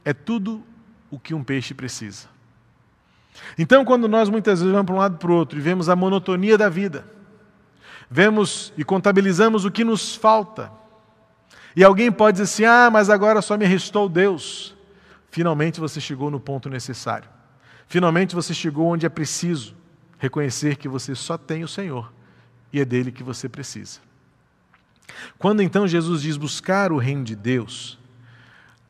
é 0.05 0.13
tudo 0.13 0.63
o 1.09 1.19
que 1.19 1.33
um 1.33 1.43
peixe 1.43 1.73
precisa. 1.73 2.29
Então, 3.57 3.83
quando 3.83 4.07
nós 4.07 4.29
muitas 4.29 4.59
vezes 4.59 4.71
vamos 4.71 4.85
para 4.85 4.95
um 4.95 4.99
lado 4.99 5.15
e 5.15 5.17
para 5.17 5.31
o 5.31 5.35
outro 5.35 5.57
e 5.59 5.61
vemos 5.61 5.89
a 5.89 5.95
monotonia 5.95 6.57
da 6.57 6.69
vida, 6.69 7.05
vemos 8.11 8.73
e 8.77 8.83
contabilizamos 8.83 9.63
o 9.63 9.71
que 9.71 9.85
nos 9.85 10.13
falta. 10.13 10.69
E 11.73 11.83
alguém 11.83 12.11
pode 12.11 12.39
dizer 12.39 12.43
assim: 12.43 12.65
ah, 12.65 12.89
mas 12.91 13.09
agora 13.09 13.41
só 13.41 13.57
me 13.57 13.65
restou 13.65 14.09
Deus. 14.09 14.75
Finalmente 15.29 15.79
você 15.79 16.01
chegou 16.01 16.29
no 16.29 16.39
ponto 16.39 16.69
necessário. 16.69 17.29
Finalmente 17.87 18.35
você 18.35 18.53
chegou 18.53 18.87
onde 18.87 19.05
é 19.05 19.09
preciso 19.09 19.73
reconhecer 20.19 20.75
que 20.75 20.89
você 20.89 21.15
só 21.15 21.37
tem 21.37 21.63
o 21.63 21.67
Senhor 21.67 22.11
e 22.71 22.81
é 22.81 22.85
dele 22.85 23.11
que 23.11 23.23
você 23.23 23.47
precisa. 23.47 23.99
Quando 25.37 25.61
então 25.61 25.87
Jesus 25.87 26.21
diz 26.21 26.35
buscar 26.35 26.91
o 26.91 26.97
reino 26.97 27.23
de 27.23 27.35
Deus, 27.35 27.97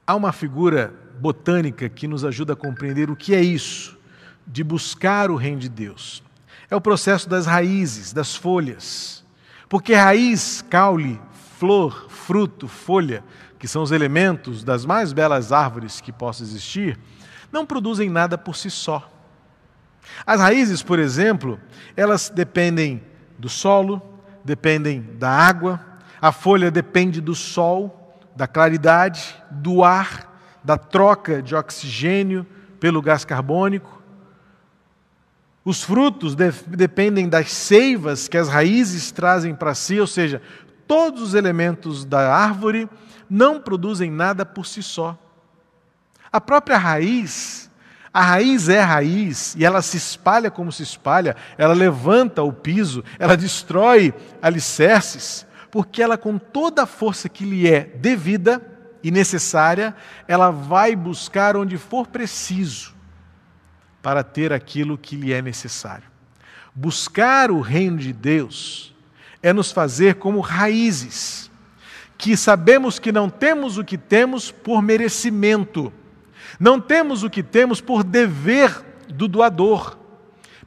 há 0.06 0.16
uma 0.16 0.32
figura 0.32 0.94
botânica 1.20 1.88
que 1.88 2.08
nos 2.08 2.26
ajuda 2.26 2.54
a 2.54 2.56
compreender 2.56 3.10
o 3.10 3.16
que 3.16 3.36
é 3.36 3.42
isso 3.42 3.98
de 4.46 4.64
buscar 4.64 5.30
o 5.30 5.36
reino 5.36 5.60
de 5.60 5.70
Deus. 5.70 6.24
É 6.72 6.76
o 6.76 6.82
processo 6.82 7.28
das 7.28 7.46
raízes, 7.46 8.14
das 8.14 8.34
folhas. 8.34 9.26
Porque 9.68 9.94
raiz, 9.94 10.64
caule, 10.70 11.20
flor, 11.60 12.08
fruto, 12.10 12.68
folha, 12.68 13.24
que 13.60 13.68
são 13.68 13.84
os 13.84 13.92
elementos 13.92 14.64
das 14.64 14.86
mais 14.86 15.14
belas 15.14 15.52
árvores 15.52 16.02
que 16.02 16.12
possam 16.12 16.48
existir, 16.48 16.98
não 17.52 17.66
produzem 17.66 18.10
nada 18.10 18.38
por 18.38 18.56
si 18.56 18.72
só. 18.72 19.08
As 20.26 20.40
raízes, 20.40 20.82
por 20.82 20.98
exemplo, 20.98 21.60
elas 21.96 22.32
dependem 22.34 23.04
do 23.38 23.50
solo, 23.50 24.02
dependem 24.44 25.02
da 25.20 25.30
água, 25.30 25.80
a 26.22 26.32
folha 26.32 26.72
depende 26.72 27.20
do 27.20 27.36
sol, 27.36 28.18
da 28.36 28.48
claridade, 28.48 29.36
do 29.52 29.84
ar, 29.84 30.34
da 30.64 30.78
troca 30.78 31.42
de 31.42 31.54
oxigênio 31.54 32.46
pelo 32.80 33.02
gás 33.02 33.26
carbônico. 33.26 34.01
Os 35.64 35.84
frutos 35.84 36.34
de 36.34 36.52
dependem 36.68 37.30
das 37.30 37.52
seivas 37.52 38.28
que 38.28 38.38
as 38.38 38.50
raízes 38.50 39.12
trazem 39.12 39.54
para 39.54 39.76
si, 39.76 40.00
ou 40.00 40.08
seja, 40.08 40.42
todos 40.88 41.22
os 41.22 41.34
elementos 41.36 42.04
da 42.04 42.34
árvore 42.34 42.90
não 43.30 43.60
produzem 43.60 44.10
nada 44.10 44.46
por 44.46 44.66
si 44.66 44.82
só. 44.82 45.18
A 46.32 46.42
própria 46.42 46.78
raiz, 46.78 47.70
a 48.12 48.22
raiz 48.22 48.70
é 48.70 48.80
raiz 48.82 49.56
e 49.56 49.64
ela 49.64 49.82
se 49.82 49.98
espalha 49.98 50.50
como 50.50 50.72
se 50.72 50.82
espalha, 50.82 51.36
ela 51.58 51.74
levanta 51.74 52.42
o 52.42 52.52
piso, 52.52 53.04
ela 53.20 53.38
destrói 53.38 54.14
alicerces, 54.42 55.46
porque 55.70 56.02
ela, 56.02 56.18
com 56.18 56.38
toda 56.38 56.84
a 56.84 56.88
força 56.88 57.30
que 57.30 57.46
lhe 57.46 57.70
é 57.70 57.82
devida, 57.82 58.68
e 59.04 59.10
necessária, 59.10 59.96
ela 60.28 60.52
vai 60.52 60.96
buscar 60.96 61.58
onde 61.58 61.78
for 61.78 62.06
preciso 62.08 62.94
para 64.02 64.24
ter 64.24 64.52
aquilo 64.52 64.98
que 64.98 65.16
lhe 65.16 65.34
é 65.34 65.42
necessário. 65.42 66.10
Buscar 66.74 67.52
o 67.52 67.60
reino 67.60 67.98
de 67.98 68.14
Deus 68.14 68.96
é 69.44 69.52
nos 69.52 69.72
fazer 69.72 70.16
como 70.16 70.40
raízes, 70.40 71.50
que 72.18 72.38
sabemos 72.38 73.00
que 73.00 73.12
não 73.12 73.30
temos 73.30 73.78
o 73.78 73.84
que 73.84 73.98
temos 73.98 74.52
por 74.52 74.82
merecimento, 74.82 75.92
não 76.60 76.80
temos 76.80 77.24
o 77.24 77.30
que 77.30 77.42
temos 77.42 77.82
por 77.82 78.04
dever 78.04 78.86
do 79.10 79.28
doador, 79.28 79.98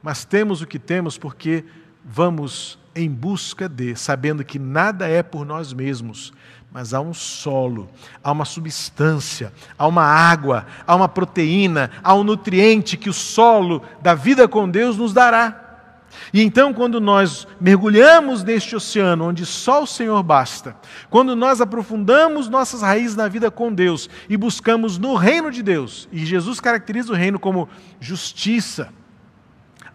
mas 0.03 0.25
temos 0.25 0.61
o 0.61 0.67
que 0.67 0.77
temos 0.77 1.17
porque 1.17 1.63
vamos 2.03 2.77
em 2.93 3.09
busca 3.09 3.67
de, 3.67 3.95
sabendo 3.95 4.43
que 4.43 4.59
nada 4.59 5.07
é 5.07 5.23
por 5.23 5.45
nós 5.45 5.73
mesmos, 5.73 6.31
mas 6.75 6.93
há 6.93 6.99
um 6.99 7.13
solo, 7.13 7.89
há 8.21 8.33
uma 8.33 8.43
substância, 8.43 9.53
há 9.77 9.87
uma 9.87 10.03
água, 10.03 10.65
há 10.85 10.93
uma 10.93 11.07
proteína, 11.07 11.89
há 12.03 12.13
um 12.13 12.21
nutriente 12.21 12.97
que 12.97 13.09
o 13.09 13.13
solo 13.13 13.81
da 14.01 14.13
vida 14.13 14.45
com 14.45 14.69
Deus 14.69 14.97
nos 14.97 15.13
dará. 15.13 15.87
E 16.33 16.41
então, 16.41 16.73
quando 16.73 16.99
nós 16.99 17.47
mergulhamos 17.61 18.43
neste 18.43 18.75
oceano 18.75 19.29
onde 19.29 19.45
só 19.45 19.83
o 19.83 19.87
Senhor 19.87 20.21
basta, 20.21 20.75
quando 21.09 21.33
nós 21.33 21.61
aprofundamos 21.61 22.49
nossas 22.49 22.81
raízes 22.81 23.15
na 23.15 23.29
vida 23.29 23.49
com 23.49 23.73
Deus 23.73 24.09
e 24.27 24.35
buscamos 24.35 24.97
no 24.97 25.15
reino 25.15 25.51
de 25.51 25.63
Deus, 25.63 26.09
e 26.11 26.25
Jesus 26.25 26.59
caracteriza 26.59 27.13
o 27.13 27.15
reino 27.15 27.39
como 27.39 27.69
justiça, 28.01 28.89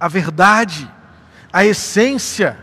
a 0.01 0.09
verdade, 0.09 0.91
a 1.53 1.63
essência, 1.63 2.57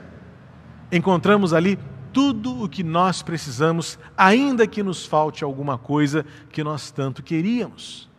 encontramos 0.92 1.54
ali 1.54 1.78
tudo 2.18 2.64
o 2.64 2.68
que 2.68 2.84
nós 2.84 3.22
precisamos, 3.22 4.00
ainda 4.18 4.66
que 4.66 4.82
nos 4.82 5.06
falte 5.06 5.44
alguma 5.44 5.78
coisa 5.78 6.26
que 6.52 6.64
nós 6.64 6.90
tanto 6.90 7.22
queríamos. 7.22 8.10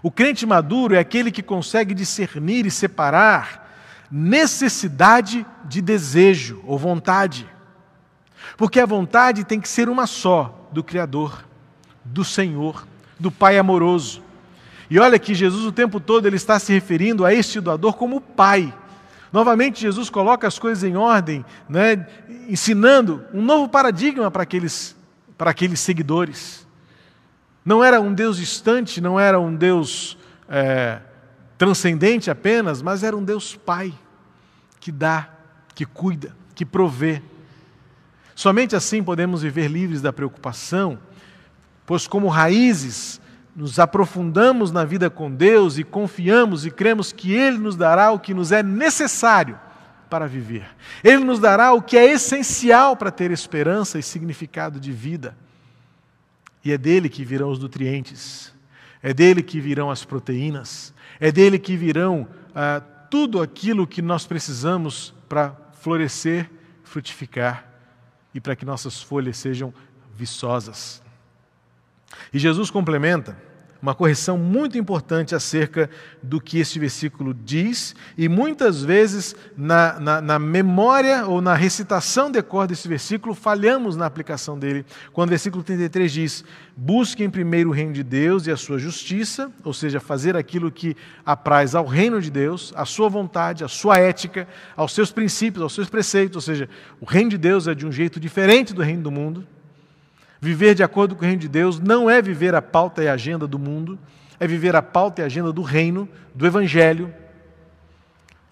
O 0.00 0.12
crente 0.12 0.46
maduro 0.46 0.94
é 0.94 1.00
aquele 1.00 1.32
que 1.32 1.42
consegue 1.42 1.92
discernir 1.92 2.66
e 2.66 2.70
separar 2.70 4.06
necessidade 4.08 5.44
de 5.64 5.82
desejo 5.82 6.62
ou 6.64 6.78
vontade. 6.78 7.48
Porque 8.56 8.78
a 8.78 8.86
vontade 8.86 9.42
tem 9.42 9.60
que 9.60 9.68
ser 9.68 9.88
uma 9.88 10.06
só, 10.06 10.68
do 10.70 10.84
Criador, 10.84 11.44
do 12.04 12.24
Senhor, 12.24 12.86
do 13.18 13.28
Pai 13.28 13.58
amoroso. 13.58 14.22
E 14.88 15.00
olha 15.00 15.18
que 15.18 15.34
Jesus 15.34 15.64
o 15.64 15.72
tempo 15.72 15.98
todo 15.98 16.28
ele 16.28 16.36
está 16.36 16.60
se 16.60 16.72
referindo 16.72 17.24
a 17.24 17.34
este 17.34 17.60
doador 17.60 17.94
como 17.94 18.20
Pai. 18.20 18.72
Novamente, 19.34 19.80
Jesus 19.80 20.08
coloca 20.08 20.46
as 20.46 20.60
coisas 20.60 20.84
em 20.84 20.94
ordem, 20.94 21.44
né, 21.68 22.06
ensinando 22.48 23.24
um 23.34 23.42
novo 23.42 23.68
paradigma 23.68 24.30
para 24.30 24.44
aqueles, 24.44 24.94
para 25.36 25.50
aqueles 25.50 25.80
seguidores. 25.80 26.64
Não 27.64 27.82
era 27.82 28.00
um 28.00 28.14
Deus 28.14 28.36
distante, 28.36 29.00
não 29.00 29.18
era 29.18 29.40
um 29.40 29.52
Deus 29.52 30.16
é, 30.48 31.00
transcendente 31.58 32.30
apenas, 32.30 32.80
mas 32.80 33.02
era 33.02 33.16
um 33.16 33.24
Deus 33.24 33.56
Pai, 33.56 33.92
que 34.78 34.92
dá, 34.92 35.28
que 35.74 35.84
cuida, 35.84 36.32
que 36.54 36.64
provê. 36.64 37.20
Somente 38.36 38.76
assim 38.76 39.02
podemos 39.02 39.42
viver 39.42 39.66
livres 39.66 40.00
da 40.00 40.12
preocupação, 40.12 40.96
pois, 41.84 42.06
como 42.06 42.28
raízes 42.28 43.20
nos 43.54 43.78
aprofundamos 43.78 44.72
na 44.72 44.84
vida 44.84 45.08
com 45.08 45.30
Deus 45.30 45.78
e 45.78 45.84
confiamos 45.84 46.66
e 46.66 46.70
cremos 46.70 47.12
que 47.12 47.32
Ele 47.32 47.58
nos 47.58 47.76
dará 47.76 48.10
o 48.10 48.18
que 48.18 48.34
nos 48.34 48.50
é 48.50 48.62
necessário 48.62 49.58
para 50.10 50.26
viver. 50.26 50.66
Ele 51.02 51.24
nos 51.24 51.38
dará 51.38 51.72
o 51.72 51.82
que 51.82 51.96
é 51.96 52.04
essencial 52.12 52.96
para 52.96 53.10
ter 53.10 53.30
esperança 53.30 53.98
e 53.98 54.02
significado 54.02 54.80
de 54.80 54.92
vida. 54.92 55.36
E 56.64 56.72
é 56.72 56.78
dele 56.78 57.08
que 57.08 57.24
virão 57.24 57.50
os 57.50 57.58
nutrientes, 57.58 58.52
é 59.02 59.12
dele 59.12 59.42
que 59.42 59.60
virão 59.60 59.90
as 59.90 60.04
proteínas, 60.04 60.94
é 61.20 61.30
dele 61.30 61.58
que 61.58 61.76
virão 61.76 62.26
ah, 62.54 62.80
tudo 63.10 63.42
aquilo 63.42 63.86
que 63.86 64.00
nós 64.00 64.26
precisamos 64.26 65.14
para 65.28 65.54
florescer, 65.80 66.50
frutificar 66.82 67.68
e 68.32 68.40
para 68.40 68.56
que 68.56 68.64
nossas 68.64 69.02
folhas 69.02 69.36
sejam 69.36 69.74
viçosas. 70.16 71.03
E 72.32 72.38
Jesus 72.38 72.70
complementa 72.70 73.36
uma 73.84 73.94
correção 73.94 74.38
muito 74.38 74.78
importante 74.78 75.34
acerca 75.34 75.90
do 76.22 76.40
que 76.40 76.58
este 76.58 76.78
versículo 76.78 77.34
diz, 77.34 77.94
e 78.16 78.30
muitas 78.30 78.82
vezes 78.82 79.36
na, 79.54 80.00
na, 80.00 80.20
na 80.22 80.38
memória 80.38 81.26
ou 81.26 81.42
na 81.42 81.52
recitação 81.52 82.30
decor 82.30 82.66
desse 82.66 82.88
versículo 82.88 83.34
falhamos 83.34 83.94
na 83.94 84.06
aplicação 84.06 84.58
dele, 84.58 84.86
quando 85.12 85.28
o 85.28 85.30
versículo 85.30 85.62
33 85.62 86.10
diz: 86.10 86.44
Busquem 86.74 87.28
primeiro 87.28 87.68
o 87.68 87.72
reino 87.74 87.92
de 87.92 88.02
Deus 88.02 88.46
e 88.46 88.50
a 88.50 88.56
sua 88.56 88.78
justiça, 88.78 89.52
ou 89.62 89.74
seja, 89.74 90.00
fazer 90.00 90.34
aquilo 90.34 90.72
que 90.72 90.96
apraz 91.22 91.74
ao 91.74 91.84
reino 91.84 92.22
de 92.22 92.30
Deus, 92.30 92.72
a 92.74 92.86
sua 92.86 93.10
vontade, 93.10 93.64
a 93.64 93.68
sua 93.68 93.98
ética, 93.98 94.48
aos 94.74 94.94
seus 94.94 95.12
princípios, 95.12 95.62
aos 95.62 95.74
seus 95.74 95.90
preceitos, 95.90 96.36
ou 96.36 96.40
seja, 96.40 96.70
o 97.02 97.04
reino 97.04 97.28
de 97.28 97.36
Deus 97.36 97.68
é 97.68 97.74
de 97.74 97.86
um 97.86 97.92
jeito 97.92 98.18
diferente 98.18 98.72
do 98.72 98.80
reino 98.80 99.02
do 99.02 99.10
mundo. 99.10 99.46
Viver 100.44 100.74
de 100.74 100.82
acordo 100.82 101.16
com 101.16 101.22
o 101.22 101.24
reino 101.24 101.40
de 101.40 101.48
Deus 101.48 101.80
não 101.80 102.10
é 102.10 102.20
viver 102.20 102.54
a 102.54 102.60
pauta 102.60 103.02
e 103.02 103.08
a 103.08 103.14
agenda 103.14 103.46
do 103.46 103.58
mundo, 103.58 103.98
é 104.38 104.46
viver 104.46 104.76
a 104.76 104.82
pauta 104.82 105.22
e 105.22 105.24
a 105.24 105.26
agenda 105.26 105.50
do 105.50 105.62
reino, 105.62 106.06
do 106.34 106.46
evangelho. 106.46 107.10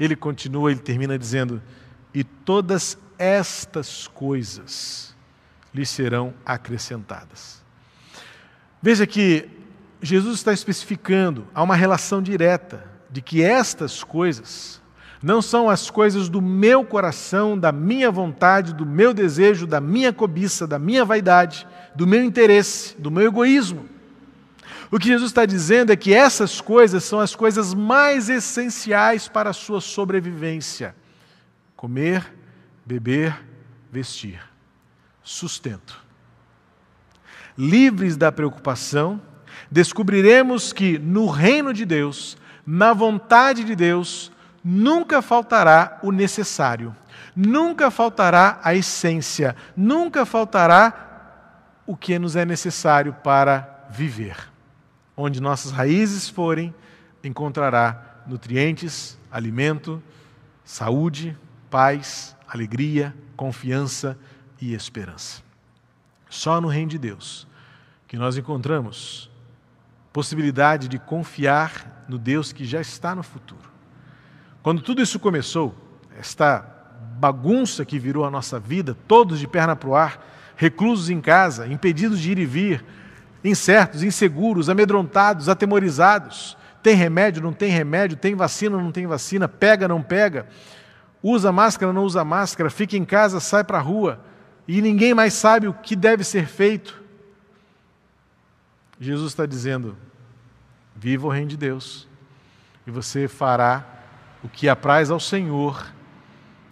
Ele 0.01 0.17
continua, 0.17 0.71
ele 0.71 0.81
termina 0.81 1.19
dizendo: 1.19 1.63
"E 2.15 2.25
todas 2.25 2.97
estas 3.19 4.07
coisas 4.07 5.15
lhe 5.75 5.85
serão 5.85 6.33
acrescentadas". 6.47 7.63
Veja 8.81 9.07
que 9.07 9.51
Jesus 10.01 10.37
está 10.37 10.51
especificando, 10.51 11.47
há 11.55 11.63
uma 11.63 11.77
relação 11.77 12.23
direta 12.23 12.87
de 13.11 13.21
que 13.21 13.43
estas 13.43 14.03
coisas 14.03 14.81
não 15.23 15.41
são 15.41 15.71
as 15.71 15.89
coisas 15.89 16.29
do 16.29 16.43
meu 16.43 16.85
coração, 16.85 17.57
da 17.57 17.71
minha 17.71 18.11
vontade, 18.11 18.75
do 18.75 18.85
meu 18.85 19.15
desejo, 19.15 19.67
da 19.67 19.81
minha 19.81 20.13
cobiça, 20.13 20.67
da 20.67 20.79
minha 20.79 21.05
vaidade, 21.05 21.67
do 21.95 22.07
meu 22.07 22.25
interesse, 22.25 23.01
do 23.01 23.11
meu 23.11 23.29
egoísmo. 23.29 23.89
O 24.91 24.99
que 24.99 25.07
Jesus 25.07 25.31
está 25.31 25.47
dizendo 25.47 25.93
é 25.93 25.97
que 25.97 26.13
essas 26.13 26.61
coisas 26.61 27.05
são 27.05 27.21
as 27.21 27.37
coisas 27.37 27.73
mais 27.73 28.29
essenciais 28.29 29.29
para 29.29 29.51
a 29.51 29.55
sua 29.55 29.81
sobrevivência: 29.81 30.95
comer, 31.77 32.35
beber, 32.85 33.41
vestir, 33.91 34.41
sustento. 35.23 36.03
Livres 37.57 38.17
da 38.17 38.33
preocupação, 38.33 39.21
descobriremos 39.71 40.73
que 40.73 40.99
no 40.99 41.27
reino 41.27 41.73
de 41.73 41.85
Deus, 41.85 42.37
na 42.67 42.93
vontade 42.93 43.63
de 43.65 43.77
Deus, 43.77 44.33
nunca 44.65 45.21
faltará 45.21 45.99
o 46.03 46.13
necessário, 46.13 46.95
nunca 47.35 47.91
faltará 47.91 48.61
a 48.63 48.75
essência, 48.75 49.57
nunca 49.77 50.25
faltará 50.25 51.83
o 51.87 51.97
que 51.97 52.19
nos 52.19 52.37
é 52.37 52.45
necessário 52.45 53.13
para 53.25 53.87
viver. 53.91 54.37
Onde 55.17 55.41
nossas 55.41 55.73
raízes 55.73 56.29
forem, 56.29 56.75
encontrará 57.23 58.23
nutrientes, 58.27 59.19
alimento, 59.31 60.03
saúde, 60.65 61.37
paz, 61.71 62.37
alegria, 62.47 63.15
confiança 63.37 64.17
e 64.61 64.75
esperança. 64.75 65.43
Só 66.29 66.61
no 66.61 66.69
reino 66.69 66.91
de 66.91 66.99
Deus 66.99 67.47
que 68.07 68.17
nós 68.17 68.37
encontramos 68.37 69.31
possibilidade 70.13 70.89
de 70.89 70.99
confiar 70.99 72.05
no 72.07 72.19
Deus 72.19 72.53
que 72.53 72.65
já 72.65 72.81
está 72.81 73.15
no 73.15 73.23
futuro. 73.23 73.72
Quando 74.63 74.81
tudo 74.81 75.03
isso 75.03 75.19
começou, 75.19 75.75
esta 76.17 76.65
bagunça 77.19 77.85
que 77.85 77.99
virou 77.99 78.25
a 78.25 78.31
nossa 78.31 78.61
vida, 78.61 78.97
todos 79.09 79.41
de 79.41 79.47
perna 79.47 79.75
para 79.75 79.89
o 79.89 79.97
ar, 79.97 80.25
reclusos 80.57 81.11
em 81.11 81.21
casa, 81.21 81.67
impedidos 81.67 82.21
de 82.21 82.31
ir 82.31 82.39
e 82.39 82.47
vir, 82.47 82.85
incertos, 83.45 84.03
inseguros, 84.03 84.71
amedrontados, 84.71 85.49
atemorizados. 85.49 86.57
Tem 86.83 86.95
remédio, 86.95 87.43
não 87.43 87.53
tem 87.53 87.71
remédio, 87.71 88.17
tem 88.17 88.35
vacina, 88.35 88.77
não 88.77 88.93
tem 88.93 89.07
vacina, 89.07 89.49
pega, 89.49 89.89
não 89.89 90.03
pega, 90.03 90.47
usa 91.23 91.51
máscara, 91.51 91.93
não 91.93 92.05
usa 92.05 92.25
máscara, 92.25 92.71
fica 92.71 92.97
em 92.97 93.05
casa, 93.05 93.41
sai 93.41 93.65
para 93.65 93.79
a 93.79 93.83
rua 93.83 94.21
e 94.67 94.81
ninguém 94.81 95.15
mais 95.15 95.35
sabe 95.35 95.67
o 95.67 95.75
que 95.75 95.97
deve 95.97 96.23
ser 96.23 96.47
feito. 96.47 97.03
Jesus 99.01 99.33
está 99.33 99.47
dizendo: 99.47 99.97
viva 100.95 101.27
o 101.27 101.31
reino 101.31 101.49
de 101.49 101.57
Deus 101.57 102.09
e 102.87 102.91
você 102.91 103.27
fará 103.27 103.92
o 104.43 104.49
que 104.49 104.69
apraz 104.69 105.11
ao 105.11 105.21
Senhor 105.21 105.93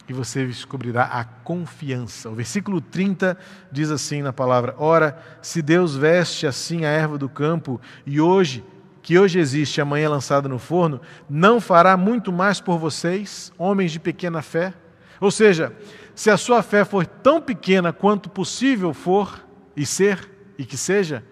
e 0.08 0.12
você 0.12 0.44
descobrirá 0.44 1.04
a 1.04 1.24
confiança. 1.24 2.28
O 2.28 2.34
versículo 2.34 2.80
30 2.80 3.38
diz 3.70 3.90
assim 3.90 4.22
na 4.22 4.32
palavra: 4.32 4.74
Ora, 4.76 5.16
se 5.40 5.62
Deus 5.62 5.94
veste 5.94 6.46
assim 6.46 6.84
a 6.84 6.88
erva 6.88 7.16
do 7.16 7.28
campo 7.28 7.80
e 8.04 8.20
hoje, 8.20 8.64
que 9.02 9.16
hoje 9.18 9.38
existe, 9.38 9.80
amanhã 9.80 10.10
lançada 10.10 10.48
no 10.48 10.58
forno, 10.58 11.00
não 11.28 11.60
fará 11.60 11.96
muito 11.96 12.32
mais 12.32 12.60
por 12.60 12.76
vocês, 12.76 13.52
homens 13.56 13.92
de 13.92 14.00
pequena 14.00 14.42
fé? 14.42 14.74
Ou 15.20 15.30
seja, 15.30 15.72
se 16.14 16.28
a 16.28 16.36
sua 16.36 16.62
fé 16.62 16.84
for 16.84 17.06
tão 17.06 17.40
pequena 17.40 17.92
quanto 17.92 18.28
possível 18.28 18.92
for 18.92 19.46
e 19.76 19.86
ser 19.86 20.28
e 20.58 20.64
que 20.64 20.76
seja, 20.76 21.24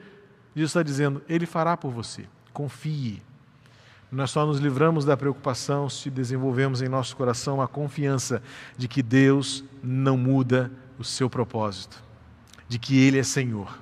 Jesus 0.55 0.71
está 0.71 0.83
dizendo, 0.83 1.21
Ele 1.29 1.47
fará 1.47 1.77
por 1.77 1.91
você. 1.91 2.27
Confie. 2.53 3.23
Nós 4.11 4.31
só 4.31 4.47
nos 4.47 4.59
livramos 4.59 5.05
da 5.05 5.17
preocupação 5.17 5.89
se 5.89 6.09
desenvolvemos 6.09 6.81
em 6.81 6.89
nosso 6.89 7.15
coração 7.15 7.61
a 7.61 7.69
confiança 7.69 8.43
de 8.77 8.89
que 8.89 9.03
Deus 9.03 9.63
não 9.83 10.17
muda 10.17 10.71
o 10.99 11.05
seu 11.05 11.29
propósito, 11.29 12.03
de 12.67 12.79
que 12.79 12.99
Ele 12.99 13.19
é 13.19 13.23
Senhor. 13.23 13.79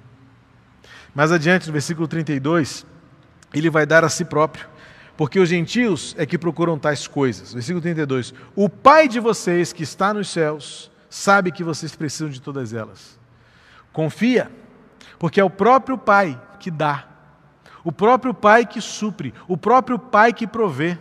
Mais 1.14 1.30
adiante, 1.30 1.68
no 1.68 1.72
versículo 1.72 2.08
32, 2.08 2.84
ele 3.54 3.70
vai 3.70 3.86
dar 3.86 4.04
a 4.04 4.08
si 4.08 4.24
próprio, 4.24 4.66
porque 5.16 5.38
os 5.38 5.48
gentios 5.48 6.14
é 6.18 6.26
que 6.26 6.36
procuram 6.36 6.78
tais 6.78 7.06
coisas. 7.06 7.54
Versículo 7.54 7.80
32: 7.80 8.34
O 8.54 8.68
Pai 8.68 9.08
de 9.08 9.18
vocês 9.18 9.72
que 9.72 9.82
está 9.82 10.12
nos 10.12 10.28
céus 10.28 10.90
sabe 11.08 11.52
que 11.52 11.64
vocês 11.64 11.96
precisam 11.96 12.28
de 12.28 12.40
todas 12.40 12.74
elas. 12.74 13.18
Confia, 13.92 14.50
porque 15.18 15.40
é 15.40 15.44
o 15.44 15.48
próprio 15.48 15.96
Pai 15.96 16.38
que 16.60 16.70
dá 16.70 17.08
o 17.86 17.92
próprio 17.92 18.34
Pai 18.34 18.66
que 18.66 18.80
supre, 18.80 19.32
o 19.46 19.56
próprio 19.56 19.96
Pai 19.96 20.32
que 20.32 20.44
provê. 20.44 20.98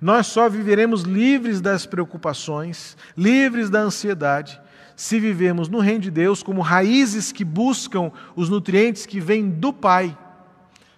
Nós 0.00 0.26
só 0.26 0.48
viveremos 0.48 1.02
livres 1.02 1.60
das 1.60 1.86
preocupações, 1.86 2.96
livres 3.16 3.70
da 3.70 3.78
ansiedade, 3.78 4.60
se 4.96 5.20
vivermos 5.20 5.68
no 5.68 5.78
reino 5.78 6.00
de 6.00 6.10
Deus 6.10 6.42
como 6.42 6.62
raízes 6.62 7.30
que 7.30 7.44
buscam 7.44 8.10
os 8.34 8.48
nutrientes 8.48 9.06
que 9.06 9.20
vêm 9.20 9.48
do 9.48 9.72
Pai. 9.72 10.18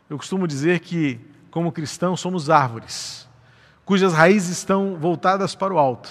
Eu 0.09 0.17
costumo 0.17 0.49
dizer 0.49 0.81
que, 0.81 1.21
como 1.51 1.71
cristãos, 1.71 2.19
somos 2.19 2.49
árvores, 2.49 3.29
cujas 3.85 4.15
raízes 4.15 4.57
estão 4.57 4.97
voltadas 4.99 5.55
para 5.55 5.75
o 5.75 5.79
alto. 5.79 6.11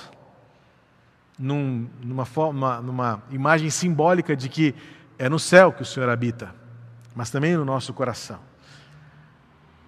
Num, 1.40 1.88
numa, 2.04 2.26
forma, 2.26 2.80
numa 2.82 3.24
imagem 3.32 3.72
simbólica 3.72 4.36
de 4.36 4.48
que 4.48 4.76
é 5.18 5.28
no 5.28 5.40
céu 5.40 5.74
que 5.74 5.82
o 5.82 5.86
Senhor 5.86 6.08
habita, 6.08 6.54
mas 7.16 7.32
também 7.32 7.58
no 7.58 7.66
nosso 7.66 7.92
coração. 7.96 8.51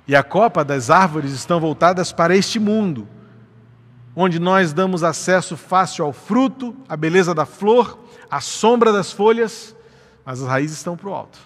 E 0.08 0.16
a 0.16 0.24
copa 0.24 0.63
das 0.63 0.89
árvores 0.89 1.32
estão 1.32 1.60
voltadas 1.60 2.12
para 2.12 2.36
este 2.36 2.60
mundo, 2.60 3.08
onde 4.16 4.39
nós 4.39 4.74
damos 4.74 5.04
acesso 5.04 5.56
fácil 5.56 6.06
ao 6.06 6.13
fruto, 6.13 6.76
à 6.88 6.98
beleza 6.98 7.34
da 7.34 7.46
flor, 7.46 8.00
à 8.30 8.42
sombra 8.42 8.92
das 8.92 9.12
folhas, 9.12 9.76
mas 10.26 10.42
as 10.42 10.48
raízes 10.48 10.78
estão 10.78 10.98
para 10.98 11.10
o 11.10 11.13
alto. 11.13 11.39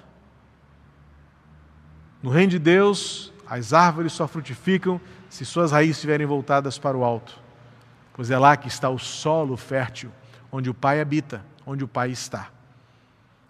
No 2.21 2.29
reino 2.31 2.51
de 2.51 2.59
Deus, 2.59 3.31
as 3.47 3.73
árvores 3.73 4.11
só 4.13 4.27
frutificam 4.27 4.99
se 5.29 5.45
suas 5.45 5.71
raízes 5.71 5.97
estiverem 5.97 6.25
voltadas 6.25 6.77
para 6.79 6.97
o 6.97 7.03
alto, 7.03 7.39
pois 8.13 8.31
é 8.31 8.37
lá 8.37 8.57
que 8.57 8.67
está 8.67 8.89
o 8.89 8.97
solo 8.97 9.55
fértil, 9.55 10.11
onde 10.51 10.69
o 10.69 10.73
Pai 10.73 10.99
habita, 10.99 11.45
onde 11.65 11.83
o 11.83 11.87
Pai 11.87 12.09
está. 12.09 12.49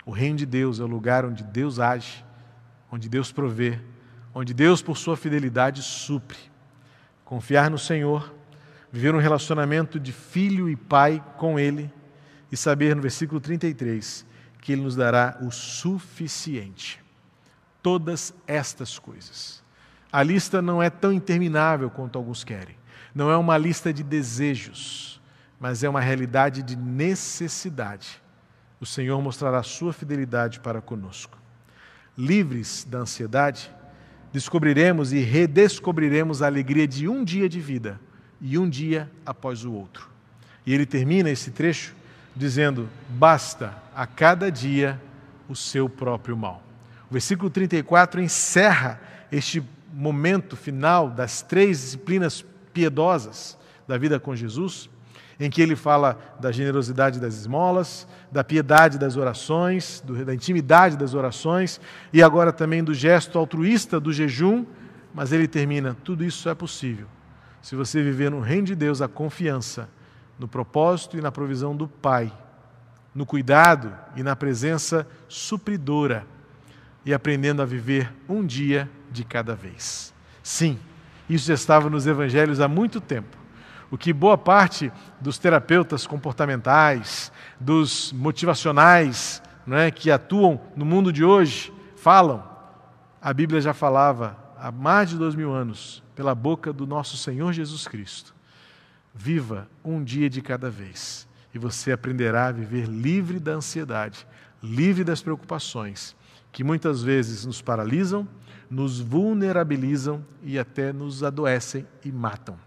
O 0.05 0.11
reino 0.11 0.37
de 0.37 0.45
Deus 0.45 0.79
é 0.79 0.83
o 0.83 0.87
lugar 0.87 1.25
onde 1.25 1.43
Deus 1.43 1.79
age, 1.79 2.25
onde 2.91 3.07
Deus 3.07 3.31
provê, 3.31 3.79
onde 4.37 4.53
Deus, 4.53 4.83
por 4.83 4.95
sua 4.95 5.17
fidelidade, 5.17 5.81
supre. 5.81 6.37
Confiar 7.25 7.71
no 7.71 7.77
Senhor, 7.79 8.31
viver 8.91 9.15
um 9.15 9.17
relacionamento 9.17 9.99
de 9.99 10.11
filho 10.11 10.69
e 10.69 10.75
pai 10.75 11.23
com 11.37 11.59
Ele 11.59 11.91
e 12.51 12.55
saber, 12.55 12.95
no 12.95 13.01
versículo 13.01 13.41
33, 13.41 14.23
que 14.61 14.73
Ele 14.73 14.83
nos 14.83 14.95
dará 14.95 15.39
o 15.41 15.49
suficiente. 15.49 17.03
Todas 17.81 18.31
estas 18.45 18.99
coisas. 18.99 19.63
A 20.11 20.21
lista 20.21 20.61
não 20.61 20.83
é 20.83 20.91
tão 20.91 21.11
interminável 21.11 21.89
quanto 21.89 22.19
alguns 22.19 22.43
querem. 22.43 22.77
Não 23.15 23.31
é 23.31 23.37
uma 23.37 23.57
lista 23.57 23.91
de 23.91 24.03
desejos, 24.03 25.19
mas 25.59 25.83
é 25.83 25.89
uma 25.89 25.99
realidade 25.99 26.61
de 26.61 26.75
necessidade. 26.75 28.21
O 28.79 28.85
Senhor 28.85 29.19
mostrará 29.19 29.57
a 29.57 29.63
sua 29.63 29.91
fidelidade 29.91 30.59
para 30.59 30.79
conosco. 30.79 31.39
Livres 32.15 32.85
da 32.87 32.99
ansiedade, 32.99 33.71
descobriremos 34.31 35.13
e 35.13 35.19
redescobriremos 35.19 36.41
a 36.41 36.47
alegria 36.47 36.87
de 36.87 37.07
um 37.07 37.23
dia 37.23 37.47
de 37.47 37.59
vida 37.59 37.99
e 38.41 38.57
um 38.57 38.69
dia 38.69 39.09
após 39.25 39.65
o 39.65 39.71
outro. 39.71 40.09
E 40.65 40.73
ele 40.73 40.85
termina 40.85 41.29
esse 41.29 41.51
trecho 41.51 41.95
dizendo: 42.35 42.87
Basta 43.09 43.73
a 43.95 44.05
cada 44.05 44.51
dia 44.51 45.01
o 45.47 45.55
seu 45.55 45.89
próprio 45.89 46.35
mal. 46.35 46.61
O 47.09 47.13
versículo 47.13 47.49
34 47.49 48.21
encerra 48.21 48.99
este 49.31 49.63
momento 49.93 50.55
final 50.55 51.09
das 51.09 51.41
três 51.41 51.81
disciplinas 51.81 52.45
piedosas 52.73 53.57
da 53.87 53.97
vida 53.97 54.19
com 54.19 54.35
Jesus 54.35 54.89
em 55.39 55.49
que 55.49 55.61
ele 55.61 55.75
fala 55.75 56.17
da 56.39 56.51
generosidade 56.51 57.19
das 57.19 57.35
esmolas, 57.35 58.07
da 58.31 58.43
piedade 58.43 58.97
das 58.97 59.15
orações, 59.15 60.01
do, 60.05 60.25
da 60.25 60.33
intimidade 60.33 60.97
das 60.97 61.13
orações 61.13 61.79
e 62.11 62.23
agora 62.23 62.51
também 62.51 62.83
do 62.83 62.93
gesto 62.93 63.37
altruísta 63.37 63.99
do 63.99 64.11
jejum, 64.11 64.65
mas 65.13 65.31
ele 65.31 65.47
termina: 65.47 65.95
tudo 66.03 66.23
isso 66.23 66.49
é 66.49 66.55
possível 66.55 67.07
se 67.67 67.75
você 67.75 68.01
viver 68.01 68.31
no 68.31 68.39
reino 68.39 68.67
de 68.67 68.75
Deus 68.75 69.01
a 69.01 69.09
confiança 69.09 69.89
no 70.39 70.47
propósito 70.47 71.17
e 71.17 71.21
na 71.21 71.31
provisão 71.31 71.75
do 71.75 71.87
Pai, 71.87 72.31
no 73.13 73.25
cuidado 73.25 73.93
e 74.15 74.23
na 74.23 74.37
presença 74.37 75.05
supridora 75.27 76.25
e 77.05 77.13
aprendendo 77.13 77.61
a 77.61 77.65
viver 77.65 78.13
um 78.29 78.45
dia 78.45 78.89
de 79.11 79.23
cada 79.23 79.53
vez. 79.53 80.13
Sim, 80.41 80.79
isso 81.29 81.47
já 81.47 81.55
estava 81.55 81.89
nos 81.89 82.07
evangelhos 82.07 82.61
há 82.61 82.67
muito 82.67 83.01
tempo 83.01 83.36
o 83.89 83.97
que 83.97 84.11
boa 84.11 84.37
parte 84.37 84.91
dos 85.19 85.37
terapeutas 85.37 86.05
comportamentais, 86.05 87.31
dos 87.59 88.11
motivacionais 88.13 89.41
é, 89.69 89.91
que 89.91 90.11
atuam 90.11 90.59
no 90.75 90.85
mundo 90.85 91.11
de 91.11 91.23
hoje 91.23 91.73
falam. 91.95 92.43
A 93.21 93.33
Bíblia 93.33 93.61
já 93.61 93.73
falava 93.73 94.37
há 94.57 94.71
mais 94.71 95.09
de 95.09 95.17
dois 95.17 95.35
mil 95.35 95.53
anos, 95.53 96.03
pela 96.15 96.35
boca 96.35 96.73
do 96.73 96.85
nosso 96.85 97.17
Senhor 97.17 97.51
Jesus 97.53 97.87
Cristo. 97.87 98.35
Viva 99.13 99.67
um 99.83 100.03
dia 100.03 100.29
de 100.29 100.41
cada 100.41 100.69
vez 100.69 101.27
e 101.53 101.59
você 101.59 101.91
aprenderá 101.91 102.47
a 102.47 102.51
viver 102.51 102.87
livre 102.87 103.39
da 103.39 103.53
ansiedade, 103.53 104.27
livre 104.61 105.03
das 105.03 105.21
preocupações, 105.21 106.15
que 106.51 106.63
muitas 106.63 107.01
vezes 107.01 107.45
nos 107.45 107.61
paralisam, 107.61 108.27
nos 108.69 108.99
vulnerabilizam 108.99 110.25
e 110.43 110.59
até 110.59 110.91
nos 110.91 111.23
adoecem 111.23 111.87
e 112.03 112.11
matam 112.11 112.66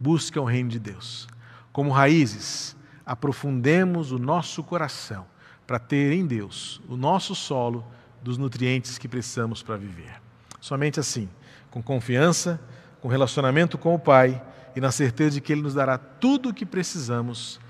busca 0.00 0.40
o 0.40 0.44
reino 0.44 0.70
de 0.70 0.78
Deus. 0.78 1.28
Como 1.70 1.90
raízes, 1.90 2.74
aprofundemos 3.04 4.10
o 4.10 4.18
nosso 4.18 4.64
coração 4.64 5.26
para 5.66 5.78
ter 5.78 6.12
em 6.12 6.26
Deus 6.26 6.80
o 6.88 6.96
nosso 6.96 7.34
solo 7.34 7.84
dos 8.22 8.38
nutrientes 8.38 8.96
que 8.96 9.06
precisamos 9.06 9.62
para 9.62 9.76
viver. 9.76 10.20
Somente 10.60 10.98
assim, 10.98 11.28
com 11.70 11.82
confiança, 11.82 12.60
com 13.00 13.08
relacionamento 13.08 13.78
com 13.78 13.94
o 13.94 13.98
Pai 13.98 14.42
e 14.74 14.80
na 14.80 14.90
certeza 14.90 15.32
de 15.32 15.40
que 15.40 15.52
Ele 15.52 15.62
nos 15.62 15.74
dará 15.74 15.98
tudo 15.98 16.48
o 16.48 16.54
que 16.54 16.66
precisamos, 16.66 17.60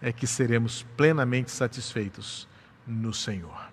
é 0.00 0.12
que 0.12 0.26
seremos 0.26 0.84
plenamente 0.96 1.50
satisfeitos 1.50 2.48
no 2.86 3.12
Senhor. 3.12 3.68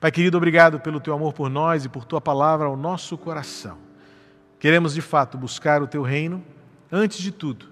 Pai 0.00 0.10
querido, 0.10 0.36
obrigado 0.36 0.80
pelo 0.80 0.98
teu 0.98 1.14
amor 1.14 1.32
por 1.32 1.50
nós 1.50 1.84
e 1.84 1.88
por 1.88 2.04
tua 2.04 2.20
palavra 2.20 2.66
ao 2.66 2.76
nosso 2.76 3.16
coração. 3.18 3.78
Queremos 4.58 4.94
de 4.94 5.00
fato 5.00 5.38
buscar 5.38 5.82
o 5.82 5.86
teu 5.86 6.02
reino 6.02 6.44
antes 6.90 7.18
de 7.18 7.30
tudo, 7.30 7.66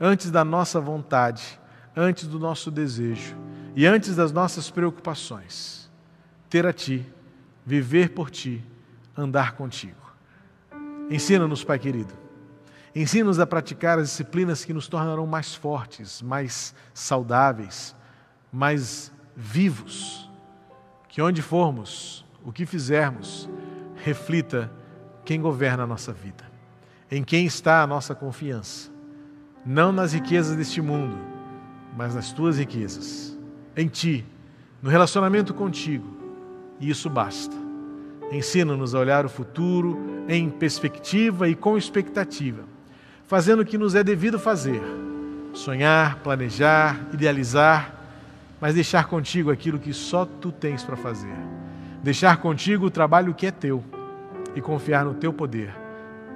antes 0.00 0.30
da 0.30 0.44
nossa 0.44 0.80
vontade, 0.80 1.58
antes 1.96 2.26
do 2.26 2.38
nosso 2.38 2.70
desejo 2.70 3.36
e 3.74 3.86
antes 3.86 4.16
das 4.16 4.32
nossas 4.32 4.70
preocupações, 4.70 5.90
ter 6.48 6.66
a 6.66 6.72
Ti 6.72 7.06
viver 7.66 8.10
por 8.10 8.30
ti, 8.30 8.64
andar 9.16 9.52
contigo. 9.56 10.06
Ensina-nos, 11.10 11.64
Pai 11.64 11.80
querido. 11.80 12.14
Ensina-nos 12.94 13.40
a 13.40 13.46
praticar 13.46 13.98
as 13.98 14.08
disciplinas 14.08 14.64
que 14.64 14.72
nos 14.72 14.86
tornarão 14.86 15.26
mais 15.26 15.54
fortes, 15.54 16.22
mais 16.22 16.74
saudáveis, 16.94 17.94
mais 18.52 19.12
vivos. 19.34 20.30
Que 21.08 21.20
onde 21.20 21.42
formos, 21.42 22.24
o 22.44 22.52
que 22.52 22.64
fizermos, 22.64 23.48
reflita 23.96 24.70
quem 25.24 25.40
governa 25.40 25.82
a 25.82 25.86
nossa 25.86 26.12
vida, 26.12 26.44
em 27.10 27.22
quem 27.22 27.46
está 27.46 27.82
a 27.82 27.86
nossa 27.86 28.14
confiança. 28.14 28.90
Não 29.64 29.92
nas 29.92 30.12
riquezas 30.12 30.56
deste 30.56 30.80
mundo, 30.80 31.16
mas 31.96 32.14
nas 32.14 32.32
tuas 32.32 32.58
riquezas, 32.58 33.36
em 33.76 33.88
ti, 33.88 34.24
no 34.82 34.90
relacionamento 34.90 35.54
contigo. 35.54 36.06
E 36.78 36.90
isso 36.90 37.08
basta. 37.08 37.56
Ensina-nos 38.30 38.94
a 38.94 38.98
olhar 38.98 39.24
o 39.24 39.28
futuro 39.28 39.98
em 40.28 40.50
perspectiva 40.50 41.48
e 41.48 41.54
com 41.54 41.78
expectativa, 41.78 42.64
fazendo 43.24 43.60
o 43.60 43.64
que 43.64 43.78
nos 43.78 43.94
é 43.94 44.02
devido 44.02 44.38
fazer: 44.38 44.82
sonhar, 45.54 46.16
planejar, 46.20 47.08
idealizar, 47.12 47.94
mas 48.60 48.74
deixar 48.74 49.06
contigo 49.06 49.50
aquilo 49.50 49.78
que 49.78 49.92
só 49.92 50.24
tu 50.24 50.50
tens 50.50 50.82
para 50.82 50.96
fazer. 50.96 51.36
Deixar 52.02 52.36
contigo 52.38 52.86
o 52.86 52.90
trabalho 52.90 53.34
que 53.34 53.46
é 53.46 53.50
teu 53.50 53.82
e 54.54 54.60
confiar 54.60 55.04
no 55.04 55.14
teu 55.14 55.32
poder, 55.32 55.74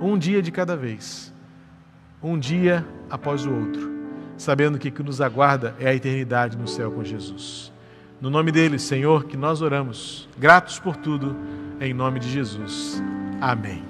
um 0.00 0.16
dia 0.16 0.40
de 0.40 0.50
cada 0.50 0.76
vez, 0.76 1.32
um 2.22 2.38
dia 2.38 2.86
após 3.08 3.44
o 3.44 3.52
outro, 3.52 3.90
sabendo 4.36 4.78
que 4.78 4.88
o 4.88 4.92
que 4.92 5.02
nos 5.02 5.20
aguarda 5.20 5.74
é 5.78 5.88
a 5.88 5.94
eternidade 5.94 6.56
no 6.56 6.66
céu 6.66 6.90
com 6.90 7.04
Jesus. 7.04 7.72
No 8.20 8.30
nome 8.30 8.50
dele, 8.52 8.78
Senhor, 8.78 9.24
que 9.24 9.36
nós 9.36 9.62
oramos, 9.62 10.28
gratos 10.38 10.78
por 10.78 10.96
tudo, 10.96 11.36
em 11.80 11.94
nome 11.94 12.20
de 12.20 12.30
Jesus. 12.30 13.02
Amém. 13.40 13.89